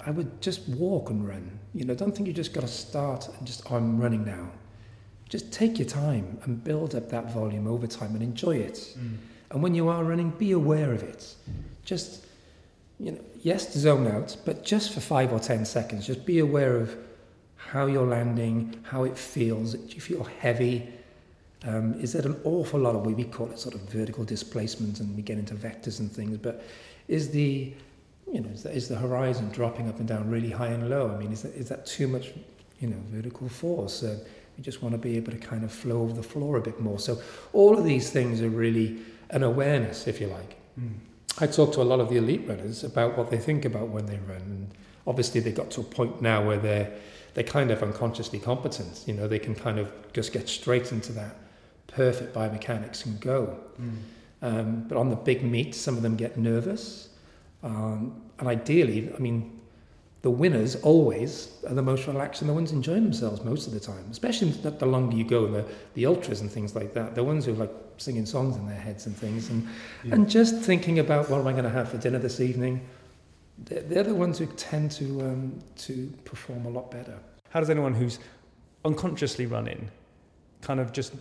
I 0.06 0.12
would 0.12 0.42
just 0.42 0.68
walk 0.70 1.10
and 1.10 1.28
run. 1.28 1.60
You 1.74 1.86
know, 1.86 1.96
don't 1.96 2.16
think 2.16 2.28
you 2.28 2.34
just 2.34 2.54
got 2.54 2.62
to 2.62 2.68
start 2.68 3.28
and 3.28 3.48
just 3.48 3.64
oh, 3.72 3.76
I'm 3.76 4.00
running 4.00 4.24
now. 4.24 4.52
Just 5.28 5.52
take 5.52 5.80
your 5.80 5.88
time 5.88 6.38
and 6.44 6.64
build 6.64 6.94
up 6.94 7.10
that 7.10 7.34
volume 7.34 7.68
over 7.68 7.88
time 7.88 8.14
and 8.14 8.22
enjoy 8.22 8.58
it. 8.58 8.96
And 9.52 9.62
when 9.62 9.76
you 9.76 9.90
are 9.90 10.04
running, 10.04 10.32
be 10.32 10.52
aware 10.52 10.92
of 10.92 11.04
it. 11.04 11.36
Just 11.84 12.26
you 13.00 13.12
know, 13.12 13.20
yes, 13.42 13.68
to 13.74 13.80
zone 13.80 14.08
out, 14.08 14.38
but 14.46 14.64
just 14.64 14.94
for 14.94 15.02
five 15.02 15.34
or 15.34 15.40
ten 15.40 15.66
seconds, 15.66 16.08
just 16.08 16.26
be 16.26 16.40
aware 16.40 16.78
of 16.78 16.96
how 17.58 17.88
you're 17.88 18.08
landing, 18.08 18.80
how 18.84 19.04
it 19.04 19.18
feels. 19.18 19.74
Do 19.74 19.94
you 19.94 20.02
feel 20.02 20.24
heavy? 20.24 20.88
Um, 21.64 21.96
is 21.96 22.14
there 22.14 22.26
an 22.26 22.40
awful 22.44 22.80
lot 22.80 22.96
of, 22.96 23.06
we 23.06 23.24
call 23.24 23.50
it 23.52 23.60
sort 23.60 23.76
of 23.76 23.82
vertical 23.82 24.24
displacement 24.24 25.00
and 25.00 25.16
we 25.16 25.24
get 25.24 25.38
into 25.38 25.56
vectors 25.56 26.00
and 26.00 26.12
things, 26.12 26.38
but 26.38 26.64
is 27.08 27.32
the, 27.32 27.74
you 28.32 28.42
know, 28.42 28.50
is 28.50 28.64
the, 28.64 28.72
is 28.72 28.88
the 28.88 28.96
horizon 28.96 29.50
dropping 29.50 29.90
up 29.90 30.00
and 30.00 30.08
down 30.08 30.30
really 30.30 30.52
high 30.52 30.68
and 30.68 30.90
low? 30.90 31.12
I 31.12 31.18
mean, 31.18 31.32
is 31.32 31.42
that, 31.42 31.54
is 31.56 31.68
that 31.70 31.86
too 31.86 32.08
much 32.08 32.32
you 32.80 32.90
know, 32.90 32.98
vertical 33.12 33.50
force. 33.50 34.04
Uh, 34.04 34.20
we 34.58 34.64
just 34.64 34.82
want 34.82 34.94
to 34.94 34.98
be 34.98 35.18
able 35.18 35.32
to 35.32 35.38
kind 35.38 35.64
of 35.64 35.72
flow 35.72 36.02
over 36.02 36.14
the 36.14 36.24
floor 36.24 36.58
a 36.58 36.62
bit 36.62 36.80
more. 36.80 37.00
So 37.00 37.22
all 37.52 37.78
of 37.78 37.84
these 37.84 38.10
things 38.10 38.42
are 38.42 38.50
really 38.50 39.00
an 39.36 39.44
awareness, 39.44 40.08
if 40.08 40.20
you 40.20 40.28
like. 40.28 40.56
Mm. 40.80 40.94
I 41.40 41.48
talk 41.48 41.74
to 41.74 41.82
a 41.82 41.84
lot 41.84 42.00
of 42.00 42.10
the 42.10 42.16
elite 42.16 42.48
runners 42.48 42.84
about 42.84 43.18
what 43.18 43.30
they 43.30 43.38
think 43.38 43.66
about 43.66 43.90
when 43.90 44.06
they 44.06 44.18
run. 44.20 44.42
And 44.42 44.68
obviously, 45.06 45.42
they 45.42 45.52
got 45.52 45.70
to 45.72 45.82
a 45.82 45.84
point 45.84 46.22
now 46.22 46.44
where 46.44 46.58
they're 46.58 46.92
they're 47.34 47.44
kind 47.44 47.70
of 47.70 47.84
unconsciously 47.84 48.40
competent. 48.40 49.04
You 49.06 49.14
know, 49.14 49.28
they 49.28 49.40
can 49.40 49.54
kind 49.54 49.78
of 49.78 49.92
just 50.14 50.32
get 50.32 50.48
straight 50.48 50.94
into 50.94 51.12
that 51.14 51.36
perfect 51.88 52.34
biomechanics 52.34 53.06
and 53.06 53.20
go. 53.20 53.60
Mm. 53.80 53.98
Um, 54.42 54.86
but 54.88 54.98
on 54.98 55.10
the 55.10 55.18
big 55.18 55.44
meet, 55.44 55.76
some 55.76 55.98
of 55.98 56.02
them 56.02 56.16
get 56.16 56.38
nervous. 56.38 57.10
Um, 57.62 58.22
and 58.40 58.48
ideally, 58.48 59.12
I 59.14 59.20
mean, 59.20 59.55
the 60.26 60.32
winners 60.32 60.76
always 60.78 61.52
are 61.68 61.76
the 61.76 61.84
most 61.84 62.08
relaxed 62.08 62.42
and 62.42 62.50
the 62.50 62.54
ones 62.54 62.72
enjoying 62.72 63.04
themselves 63.04 63.44
most 63.44 63.68
of 63.68 63.74
the 63.74 63.80
time, 63.80 64.04
especially 64.10 64.50
the 64.50 64.86
longer 64.88 65.16
you 65.16 65.24
go, 65.24 65.46
the, 65.46 65.64
the 65.94 66.04
ultras 66.04 66.42
and 66.42 66.50
things 66.50 66.74
like 66.76 66.96
that. 66.96 67.14
The 67.14 67.24
ones 67.24 67.46
who 67.46 67.54
are 67.54 67.58
like 67.58 67.72
singing 67.98 68.26
songs 68.26 68.56
in 68.56 68.66
their 68.66 68.76
heads 68.76 69.06
and 69.06 69.16
things, 69.16 69.52
and, 69.52 69.68
yeah. 70.04 70.16
and 70.16 70.28
just 70.28 70.64
thinking 70.64 70.98
about 70.98 71.30
what 71.30 71.40
am 71.40 71.46
I 71.46 71.52
going 71.52 71.66
to 71.66 71.70
have 71.70 71.90
for 71.90 72.00
dinner 72.00 72.18
this 72.18 72.40
evening 72.40 72.82
they're, 73.66 73.84
they're 73.84 74.04
the 74.04 74.16
ones 74.16 74.40
who 74.40 74.48
tend 74.48 74.90
to 74.94 75.22
um, 75.22 75.60
to 75.78 76.12
perform 76.24 76.66
a 76.66 76.70
lot 76.70 76.90
better. 76.90 77.20
How 77.52 77.60
does 77.60 77.70
anyone 77.70 77.94
who's 77.94 78.18
unconsciously 78.84 79.46
running 79.46 79.92
kind 80.62 80.80
of 80.80 80.92
just 80.92 81.14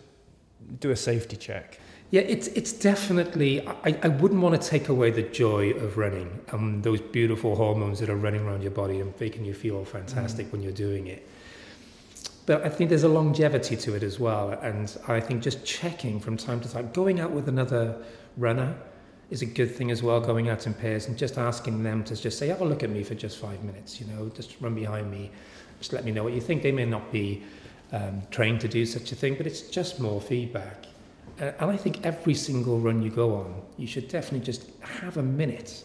do 0.81 0.93
a 0.93 0.97
safety 0.97 1.37
check? 1.37 1.79
Yeah, 2.15 2.21
it's 2.21 2.47
it's 2.47 2.73
definitely. 2.73 3.67
I, 3.67 3.99
I 4.05 4.07
wouldn't 4.07 4.41
want 4.41 4.55
to 4.63 4.69
take 4.69 4.89
away 4.89 5.11
the 5.11 5.25
joy 5.25 5.73
of 5.73 5.99
running 5.99 6.31
and 6.53 6.81
those 6.81 7.01
beautiful 7.01 7.57
hormones 7.57 7.99
that 7.99 8.09
are 8.09 8.15
running 8.15 8.43
around 8.47 8.63
your 8.63 8.71
body 8.71 9.01
and 9.01 9.13
making 9.19 9.45
you 9.45 9.53
feel 9.53 9.85
fantastic 9.85 10.47
mm. 10.47 10.53
when 10.53 10.63
you're 10.63 10.71
doing 10.71 11.09
it. 11.09 11.29
But 12.47 12.65
I 12.65 12.69
think 12.69 12.89
there's 12.89 13.03
a 13.03 13.09
longevity 13.09 13.77
to 13.79 13.97
it 13.97 14.05
as 14.05 14.21
well, 14.21 14.51
and 14.51 14.97
I 15.09 15.19
think 15.19 15.43
just 15.43 15.65
checking 15.65 16.21
from 16.21 16.37
time 16.37 16.61
to 16.61 16.69
time, 16.71 16.89
going 16.93 17.19
out 17.19 17.33
with 17.33 17.49
another 17.49 18.01
runner, 18.37 18.77
is 19.31 19.43
a 19.43 19.47
good 19.47 19.75
thing 19.75 19.91
as 19.91 20.01
well, 20.01 20.21
going 20.21 20.49
out 20.49 20.69
in 20.69 20.75
pairs 20.75 21.09
and 21.09 21.19
just 21.19 21.37
asking 21.37 21.83
them 21.83 22.05
to 22.05 22.15
just 22.15 22.39
say, 22.39 22.47
have 22.47 22.61
a 22.61 22.65
look 22.65 22.85
at 22.85 22.91
me 22.91 23.03
for 23.03 23.17
just 23.17 23.39
five 23.39 23.61
minutes, 23.65 24.01
you 24.01 24.07
know, 24.07 24.29
just 24.37 24.55
run 24.61 24.77
behind 24.77 25.11
me, 25.11 25.33
just 25.81 25.93
let 25.93 26.05
me 26.05 26.13
know 26.13 26.23
what 26.23 26.33
you 26.33 26.41
think. 26.41 26.63
They 26.63 26.71
may 26.71 26.85
not 26.85 27.11
be 27.11 27.43
um, 27.91 28.23
trained 28.31 28.61
to 28.61 28.69
do 28.69 28.87
such 28.87 29.11
a 29.11 29.17
thing, 29.17 29.35
but 29.35 29.49
it's 29.49 29.63
just 29.63 29.99
more 29.99 30.21
feedback. 30.21 30.87
Uh, 31.41 31.53
and 31.59 31.71
I 31.71 31.77
think 31.77 32.05
every 32.05 32.35
single 32.35 32.79
run 32.79 33.03
you 33.03 33.11
go 33.11 33.35
on, 33.35 33.63
you 33.77 33.87
should 33.87 34.09
definitely 34.09 34.45
just 34.45 34.71
have 34.81 35.17
a 35.17 35.23
minute, 35.23 35.85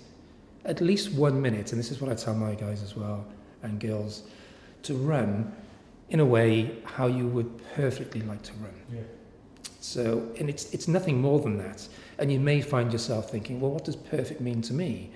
at 0.65 0.79
least 0.79 1.12
one 1.13 1.41
minute, 1.41 1.71
and 1.71 1.79
this 1.79 1.91
is 1.91 1.99
what 1.99 2.12
I 2.12 2.15
tell 2.15 2.35
my 2.35 2.53
guys 2.53 2.83
as 2.83 2.95
well, 2.95 3.25
and 3.63 3.79
girls, 3.79 4.23
to 4.83 4.93
run 4.93 5.51
in 6.09 6.19
a 6.19 6.25
way 6.25 6.75
how 6.83 7.07
you 7.07 7.27
would 7.27 7.62
perfectly 7.75 8.21
like 8.21 8.41
to 8.43 8.53
run. 8.53 8.73
Yeah. 8.93 9.01
So, 9.79 10.31
and 10.39 10.49
it's, 10.49 10.73
it's 10.73 10.88
nothing 10.88 11.21
more 11.21 11.39
than 11.39 11.57
that. 11.57 11.88
And 12.17 12.31
you 12.31 12.39
may 12.39 12.62
find 12.62 12.91
yourself 12.91 13.31
thinking, 13.31 13.59
well, 13.59 13.71
what 13.71 13.85
does 13.85 13.95
perfect 13.95 14.41
mean 14.41 14.62
to 14.63 14.73
me? 14.73 15.12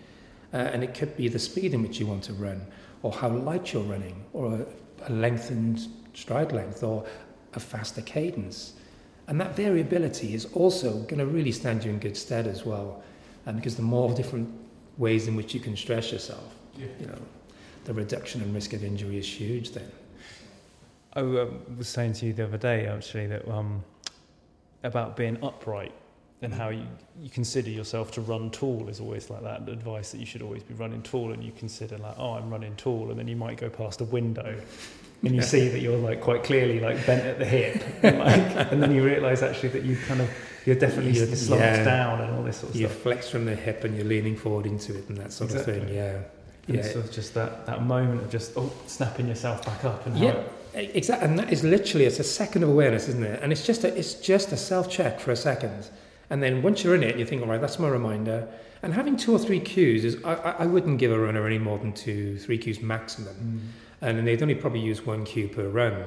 Uh, 0.54 0.58
and 0.58 0.84
it 0.84 0.94
could 0.94 1.16
be 1.18 1.28
the 1.28 1.40
speed 1.40 1.74
in 1.74 1.82
which 1.82 2.00
you 2.00 2.08
want 2.08 2.24
to 2.24 2.34
run, 2.34 2.66
or 3.02 3.12
how 3.12 3.30
light 3.30 3.74
you're 3.74 3.84
running, 3.84 4.24
or 4.34 4.54
a, 4.54 4.66
a 5.08 5.12
lengthened 5.12 5.88
stride 6.14 6.52
length, 6.52 6.84
or 6.84 7.06
a 7.54 7.60
faster 7.60 8.02
cadence. 8.02 8.74
And 9.28 9.40
that 9.40 9.56
variability 9.56 10.34
is 10.34 10.46
also 10.54 11.00
going 11.04 11.20
to 11.20 11.26
really 11.26 11.52
stand 11.52 11.84
you 11.84 11.92
in 11.92 12.00
good 12.00 12.18
stead 12.18 12.46
as 12.48 12.66
well, 12.66 13.04
um, 13.46 13.56
because 13.56 13.76
the 13.76 13.82
more 13.82 14.14
different 14.14 14.50
ways 14.98 15.28
in 15.28 15.36
which 15.36 15.54
you 15.54 15.60
can 15.60 15.78
stress 15.78 16.12
yourself, 16.12 16.54
yeah. 16.78 16.88
you 17.00 17.08
know, 17.08 17.20
the 17.86 17.94
reduction 17.94 18.42
in 18.42 18.54
risk 18.54 18.74
of 18.74 18.84
injury 18.84 19.18
is 19.18 19.28
huge 19.28 19.72
then. 19.72 19.90
I 21.14 21.22
uh, 21.22 21.48
was 21.78 21.88
saying 21.88 22.14
to 22.14 22.26
you 22.26 22.34
the 22.34 22.46
other 22.46 22.58
day, 22.58 22.88
actually, 22.88 23.28
that 23.28 23.48
um, 23.48 23.84
about 24.84 25.16
being 25.16 25.38
upright 25.44 25.94
and 26.44 26.54
how 26.54 26.70
you, 26.70 26.84
you 27.22 27.30
consider 27.30 27.70
yourself 27.70 28.12
to 28.12 28.22
run 28.22 28.52
tall 28.52 28.90
is 28.90 29.00
always 29.00 29.30
like 29.30 29.42
that 29.44 29.68
advice 29.70 30.12
that 30.12 30.20
you 30.20 30.26
should 30.26 30.42
always 30.42 30.64
be 30.64 30.74
running 30.74 31.02
tall 31.02 31.32
and 31.32 31.44
you 31.44 31.52
consider 31.58 31.98
like 31.98 32.16
oh 32.18 32.34
i'm 32.34 32.50
running 32.50 32.76
tall 32.76 33.10
and 33.10 33.20
then 33.20 33.28
you 33.28 33.36
might 33.36 33.58
go 33.58 33.70
past 33.70 34.02
a 34.02 34.06
window 34.06 34.56
and 35.24 35.36
you 35.36 35.42
see 35.42 35.70
that 35.70 35.80
you're 35.80 35.98
like 35.98 36.22
quite 36.22 36.44
clearly 36.44 36.80
like 36.80 37.06
bent 37.06 37.26
at 37.26 37.40
the 37.40 37.46
hip 37.46 37.82
and, 38.04 38.20
like, 38.20 38.72
and 38.72 38.84
then 38.84 38.94
you 38.94 39.04
realize 39.04 39.42
actually 39.42 39.70
that 39.70 39.84
you 39.84 39.98
kind 40.08 40.22
of 40.22 40.30
you're 40.66 40.76
definitely 40.76 41.12
you're, 41.12 41.28
slumped 41.36 41.64
yeah. 41.64 41.84
down 41.84 42.22
and 42.22 42.36
all 42.36 42.44
this 42.44 42.58
sort 42.58 42.70
of 42.70 42.76
stuff. 42.76 42.82
you 42.82 42.88
stuff. 42.88 43.02
flex 43.02 43.30
from 43.30 43.46
the 43.46 43.56
hip 43.56 43.84
and 43.84 43.96
you're 43.96 44.06
leaning 44.06 44.36
forward 44.36 44.66
into 44.66 44.98
it 44.98 45.08
and 45.10 45.18
that 45.18 45.32
sort 45.32 45.52
exactly. 45.52 45.78
of 45.78 45.88
thing 45.88 45.96
yeah 45.96 46.20
and 46.68 46.78
yeah 46.78 46.82
it's 46.84 47.16
just 47.16 47.34
that 47.34 47.66
that 47.66 47.84
moment 47.84 48.22
of 48.22 48.30
just 48.30 48.54
oh 48.58 48.72
snapping 48.88 49.28
yourself 49.28 49.66
back 49.66 49.84
up 49.86 50.06
and 50.06 50.18
yeah 50.18 50.42
exactly 50.74 51.28
and 51.28 51.38
that 51.38 51.52
is 51.54 51.64
literally 51.64 52.06
it's 52.06 52.20
a 52.20 52.24
second 52.24 52.64
of 52.64 52.70
awareness 52.70 53.08
isn't 53.08 53.24
it 53.24 53.42
and 53.42 53.52
it's 53.52 53.66
just 53.66 53.84
a 53.84 53.98
it's 53.98 54.16
just 54.16 54.52
a 54.52 54.58
self 54.58 54.90
check 54.90 55.20
for 55.20 55.32
a 55.32 55.36
second 55.36 55.90
and 56.30 56.42
then 56.42 56.62
once 56.62 56.84
you're 56.84 56.96
in 56.96 57.04
it, 57.04 57.18
you 57.18 57.26
think, 57.26 57.42
all 57.42 57.48
right, 57.48 57.62
that's 57.62 57.80
my 57.80 57.88
reminder. 57.88 58.48
And 58.82 58.94
having 58.94 59.16
two 59.16 59.34
or 59.34 59.40
three 59.40 59.60
cues 59.60 60.04
is, 60.04 60.24
I, 60.26 60.34
I 60.60 60.66
wouldn't 60.66 61.00
give 61.00 61.12
a 61.12 61.20
runner 61.20 61.46
any 61.46 61.58
more 61.58 61.78
than 61.78 61.94
two, 61.94 62.38
three 62.38 62.58
cues 62.58 62.82
maximum. 62.82 63.36
Mm. 64.02 64.18
And 64.18 64.28
they'd 64.28 64.42
only 64.42 64.56
probably 64.56 64.82
use 64.82 65.06
one 65.06 65.24
cue 65.24 65.48
per 65.48 65.68
run. 65.70 66.06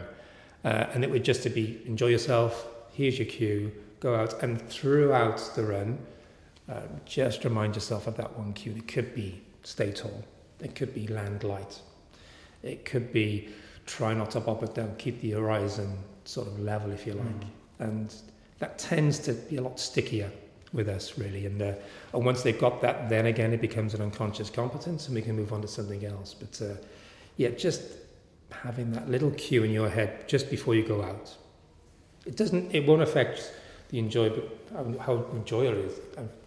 Uh, 0.64 0.86
and 0.92 1.04
it 1.04 1.10
would 1.10 1.24
just 1.24 1.42
to 1.44 1.50
be 1.50 1.80
enjoy 1.86 2.08
yourself, 2.08 2.68
here's 2.92 3.18
your 3.18 3.26
cue, 3.26 3.72
go 4.00 4.14
out. 4.14 4.42
And 4.42 4.60
throughout 4.68 5.38
the 5.54 5.64
run, 5.64 5.98
uh, 6.68 6.82
just 7.04 7.44
remind 7.44 7.74
yourself 7.74 8.06
of 8.06 8.16
that 8.16 8.36
one 8.36 8.52
cue. 8.52 8.74
It 8.76 8.88
could 8.88 9.14
be 9.14 9.42
stay 9.62 9.92
tall, 9.92 10.24
it 10.60 10.74
could 10.74 10.92
be 10.94 11.06
land 11.06 11.44
light, 11.44 11.80
it 12.62 12.84
could 12.84 13.12
be 13.12 13.48
try 13.86 14.12
not 14.12 14.32
to 14.32 14.40
bob 14.40 14.62
it 14.64 14.74
down, 14.74 14.94
keep 14.98 15.20
the 15.20 15.30
horizon 15.30 15.96
sort 16.24 16.48
of 16.48 16.58
level, 16.58 16.90
if 16.90 17.06
you 17.06 17.14
like. 17.14 17.26
Mm. 17.26 17.46
And 17.78 18.14
that 18.58 18.78
tends 18.78 19.18
to 19.20 19.32
be 19.32 19.56
a 19.56 19.62
lot 19.62 19.78
stickier 19.78 20.30
with 20.72 20.88
us 20.88 21.18
really. 21.18 21.46
And 21.46 21.60
uh, 21.62 21.72
and 22.12 22.24
once 22.24 22.42
they've 22.42 22.58
got 22.58 22.80
that 22.82 23.08
then 23.08 23.26
again 23.26 23.52
it 23.52 23.60
becomes 23.60 23.94
an 23.94 24.02
unconscious 24.02 24.50
competence 24.50 25.06
and 25.06 25.14
we 25.14 25.22
can 25.22 25.36
move 25.36 25.52
on 25.52 25.62
to 25.62 25.68
something 25.68 26.04
else. 26.04 26.34
But 26.34 26.60
uh, 26.62 26.74
yeah 27.36 27.50
just 27.50 27.82
having 28.50 28.92
that 28.92 29.08
little 29.08 29.30
cue 29.32 29.64
in 29.64 29.70
your 29.70 29.88
head 29.88 30.28
just 30.28 30.50
before 30.50 30.74
you 30.74 30.86
go 30.86 31.02
out 31.02 31.34
it 32.24 32.36
doesn't 32.36 32.74
it 32.74 32.86
won't 32.86 33.02
affect 33.02 33.52
the 33.88 33.98
enjoyable 33.98 34.42
how 35.00 35.24
enjoyable 35.34 35.78
is 35.80 36.00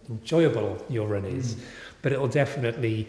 enjoyable 0.08 0.84
your 0.88 1.08
run 1.08 1.24
is. 1.24 1.54
Mm. 1.54 1.60
but 2.02 2.12
it'll 2.12 2.28
definitely 2.28 3.06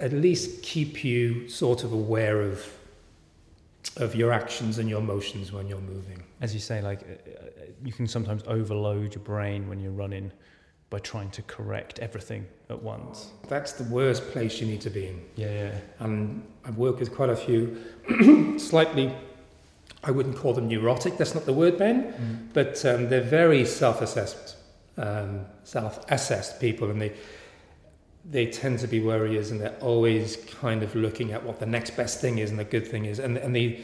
at 0.00 0.12
least 0.12 0.62
keep 0.62 1.04
you 1.04 1.48
sort 1.48 1.84
of 1.84 1.92
aware 1.92 2.40
of 2.40 2.66
of 3.96 4.14
your 4.14 4.32
actions 4.32 4.78
and 4.78 4.88
your 4.88 5.00
motions 5.00 5.52
when 5.52 5.66
you're 5.66 5.80
moving. 5.80 6.22
As 6.40 6.54
you 6.54 6.60
say, 6.60 6.80
like 6.80 7.02
uh, 7.02 7.04
uh, 7.04 7.64
you 7.84 7.92
can 7.92 8.06
sometimes 8.06 8.42
overload 8.46 9.14
your 9.14 9.24
brain 9.24 9.68
when 9.68 9.80
you're 9.80 9.92
running 9.92 10.32
by 10.90 10.98
trying 10.98 11.30
to 11.30 11.42
correct 11.42 12.00
everything 12.00 12.46
at 12.68 12.82
once. 12.82 13.30
That's 13.48 13.72
the 13.72 13.84
worst 13.84 14.28
place 14.32 14.60
you 14.60 14.66
need 14.66 14.80
to 14.82 14.90
be 14.90 15.06
in. 15.06 15.22
Yeah, 15.36 15.52
yeah. 15.52 15.78
And 16.00 16.44
I've 16.64 16.76
worked 16.76 16.98
with 16.98 17.14
quite 17.14 17.30
a 17.30 17.36
few 17.36 17.80
slightly, 18.58 19.14
I 20.02 20.10
wouldn't 20.10 20.36
call 20.36 20.52
them 20.52 20.66
neurotic, 20.66 21.16
that's 21.16 21.34
not 21.34 21.46
the 21.46 21.52
word, 21.52 21.78
Ben, 21.78 22.12
mm. 22.12 22.52
but 22.52 22.84
um, 22.84 23.08
they're 23.08 23.20
very 23.20 23.64
self 23.64 24.02
assessed, 24.02 24.56
um, 24.96 25.46
self 25.62 26.04
assessed 26.10 26.60
people, 26.60 26.90
and 26.90 27.00
they 27.00 27.12
they 28.24 28.46
tend 28.46 28.78
to 28.78 28.86
be 28.86 29.00
worriers 29.00 29.50
and 29.50 29.60
they're 29.60 29.76
always 29.80 30.36
kind 30.60 30.82
of 30.82 30.94
looking 30.94 31.32
at 31.32 31.42
what 31.42 31.58
the 31.58 31.66
next 31.66 31.96
best 31.96 32.20
thing 32.20 32.38
is 32.38 32.50
and 32.50 32.58
the 32.58 32.64
good 32.64 32.86
thing 32.86 33.06
is 33.06 33.18
and, 33.18 33.36
and 33.38 33.54
they 33.56 33.82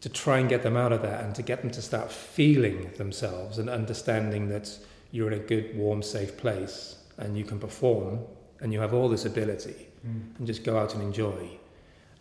to 0.00 0.08
try 0.08 0.38
and 0.38 0.48
get 0.48 0.62
them 0.62 0.76
out 0.76 0.92
of 0.92 1.02
that 1.02 1.24
and 1.24 1.34
to 1.34 1.42
get 1.42 1.60
them 1.60 1.70
to 1.70 1.82
start 1.82 2.10
feeling 2.10 2.90
themselves 2.96 3.58
and 3.58 3.68
understanding 3.68 4.48
that 4.48 4.78
you're 5.10 5.30
in 5.30 5.38
a 5.38 5.42
good 5.42 5.76
warm 5.76 6.02
safe 6.02 6.36
place 6.36 6.96
and 7.18 7.36
you 7.36 7.44
can 7.44 7.58
perform 7.58 8.20
and 8.60 8.72
you 8.72 8.80
have 8.80 8.94
all 8.94 9.08
this 9.08 9.24
ability 9.24 9.88
mm. 10.06 10.38
and 10.38 10.46
just 10.46 10.64
go 10.64 10.78
out 10.78 10.94
and 10.94 11.02
enjoy 11.02 11.48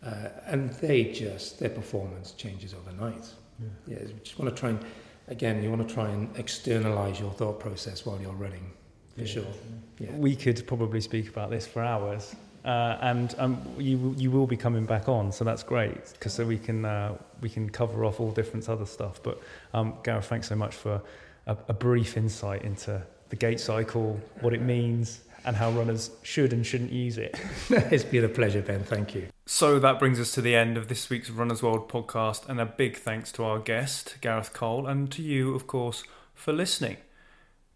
uh, 0.04 0.30
and 0.46 0.72
they 0.76 1.04
just 1.06 1.60
their 1.60 1.70
performance 1.70 2.32
changes 2.32 2.74
overnight 2.74 3.28
yeah. 3.60 3.96
yeah 3.96 4.08
you 4.08 4.16
just 4.24 4.38
want 4.40 4.54
to 4.54 4.60
try 4.60 4.70
and 4.70 4.84
again 5.28 5.64
you 5.64 5.70
want 5.70 5.88
to 5.88 5.94
try 5.94 6.10
and 6.10 6.36
externalize 6.38 7.20
your 7.20 7.32
thought 7.32 7.60
process 7.60 8.06
while 8.06 8.20
you're 8.20 8.32
running 8.34 8.72
for 9.18 9.24
yeah. 9.24 9.28
sure. 9.28 9.46
Yeah. 10.00 10.12
We 10.12 10.36
could 10.36 10.66
probably 10.68 11.02
speak 11.02 11.28
about 11.28 11.50
this 11.50 11.66
for 11.66 11.84
hours. 11.84 12.36
Uh, 12.64 12.98
and 13.02 13.34
um, 13.38 13.62
you 13.78 14.14
you 14.18 14.30
will 14.30 14.46
be 14.46 14.58
coming 14.58 14.86
back 14.86 15.08
on, 15.08 15.32
so 15.32 15.46
that's 15.46 15.64
great 15.64 16.12
because 16.12 16.34
so 16.34 16.46
we 16.46 16.58
can 16.58 16.84
uh, 16.84 17.16
we 17.40 17.50
can 17.50 17.70
cover 17.70 18.04
off 18.04 18.20
all 18.20 18.32
different 18.32 18.68
other 18.68 18.86
stuff. 18.86 19.24
But 19.24 19.42
um, 19.74 19.94
Gareth, 20.04 20.26
thanks 20.26 20.50
so 20.50 20.56
much 20.56 20.76
for 20.76 21.02
a, 21.46 21.56
a 21.70 21.74
brief 21.74 22.18
insight 22.18 22.64
into 22.64 23.02
the 23.30 23.38
gait 23.38 23.62
cycle, 23.62 24.20
what 24.42 24.54
it 24.54 24.62
means, 24.62 25.22
and 25.46 25.56
how 25.56 25.72
runners 25.72 26.12
should 26.24 26.52
and 26.52 26.66
shouldn't 26.66 26.92
use 26.92 27.18
it. 27.18 27.40
it's 27.70 28.04
been 28.04 28.26
a 28.26 28.30
pleasure, 28.30 28.62
Ben. 28.62 28.84
Thank 28.84 29.16
you. 29.16 29.28
So 29.46 29.80
that 29.80 29.98
brings 29.98 30.20
us 30.20 30.34
to 30.34 30.42
the 30.42 30.54
end 30.54 30.76
of 30.76 30.90
this 30.90 31.10
week's 31.10 31.30
Runners 31.30 31.64
World 31.64 31.88
podcast, 31.88 32.50
and 32.50 32.60
a 32.60 32.66
big 32.66 32.98
thanks 32.98 33.32
to 33.34 33.46
our 33.46 33.60
guest, 33.60 34.18
Gareth 34.20 34.52
Cole, 34.52 34.88
and 34.88 35.10
to 35.14 35.22
you, 35.22 35.56
of 35.56 35.68
course, 35.68 36.04
for 36.34 36.52
listening. 36.52 36.98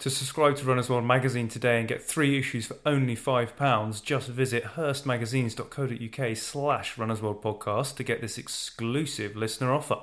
To 0.02 0.10
subscribe 0.10 0.56
to 0.56 0.66
Runners 0.66 0.90
World 0.90 1.06
magazine 1.06 1.48
today 1.48 1.78
and 1.78 1.88
get 1.88 2.02
three 2.02 2.40
issues 2.40 2.66
for 2.66 2.76
only 2.88 3.16
£5, 3.16 4.04
just 4.04 4.30
visit 4.30 4.64
hearstmagazines.co.uk 4.64 6.38
slash 6.38 6.98
Runners 6.98 7.22
World 7.22 7.44
podcast 7.44 7.98
to 7.98 8.04
get 8.04 8.20
this 8.20 8.40
exclusive 8.40 9.36
listener 9.36 9.72
offer. 9.72 10.00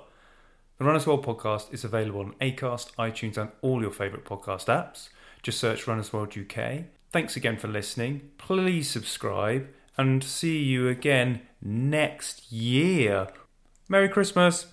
The 0.79 0.85
Runners 0.85 1.05
World 1.05 1.27
podcast 1.27 1.75
is 1.75 1.83
available 1.83 2.21
on 2.21 2.35
Acast, 2.41 2.95
iTunes, 2.95 3.37
and 3.37 3.51
all 3.61 3.81
your 3.83 3.91
favourite 3.91 4.25
podcast 4.25 4.67
apps. 4.67 5.09
Just 5.43 5.59
search 5.59 5.89
Runners 5.89 6.13
World 6.13 6.33
UK. 6.39 6.85
Thanks 7.11 7.35
again 7.35 7.57
for 7.57 7.67
listening. 7.67 8.31
Please 8.39 8.89
subscribe 8.89 9.67
and 9.97 10.23
see 10.23 10.63
you 10.63 10.87
again 10.87 11.41
next 11.61 12.53
year. 12.53 13.27
Merry 13.89 14.09
Christmas! 14.09 14.67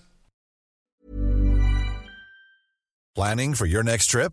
Planning 3.16 3.54
for 3.54 3.66
your 3.66 3.82
next 3.82 4.06
trip? 4.06 4.32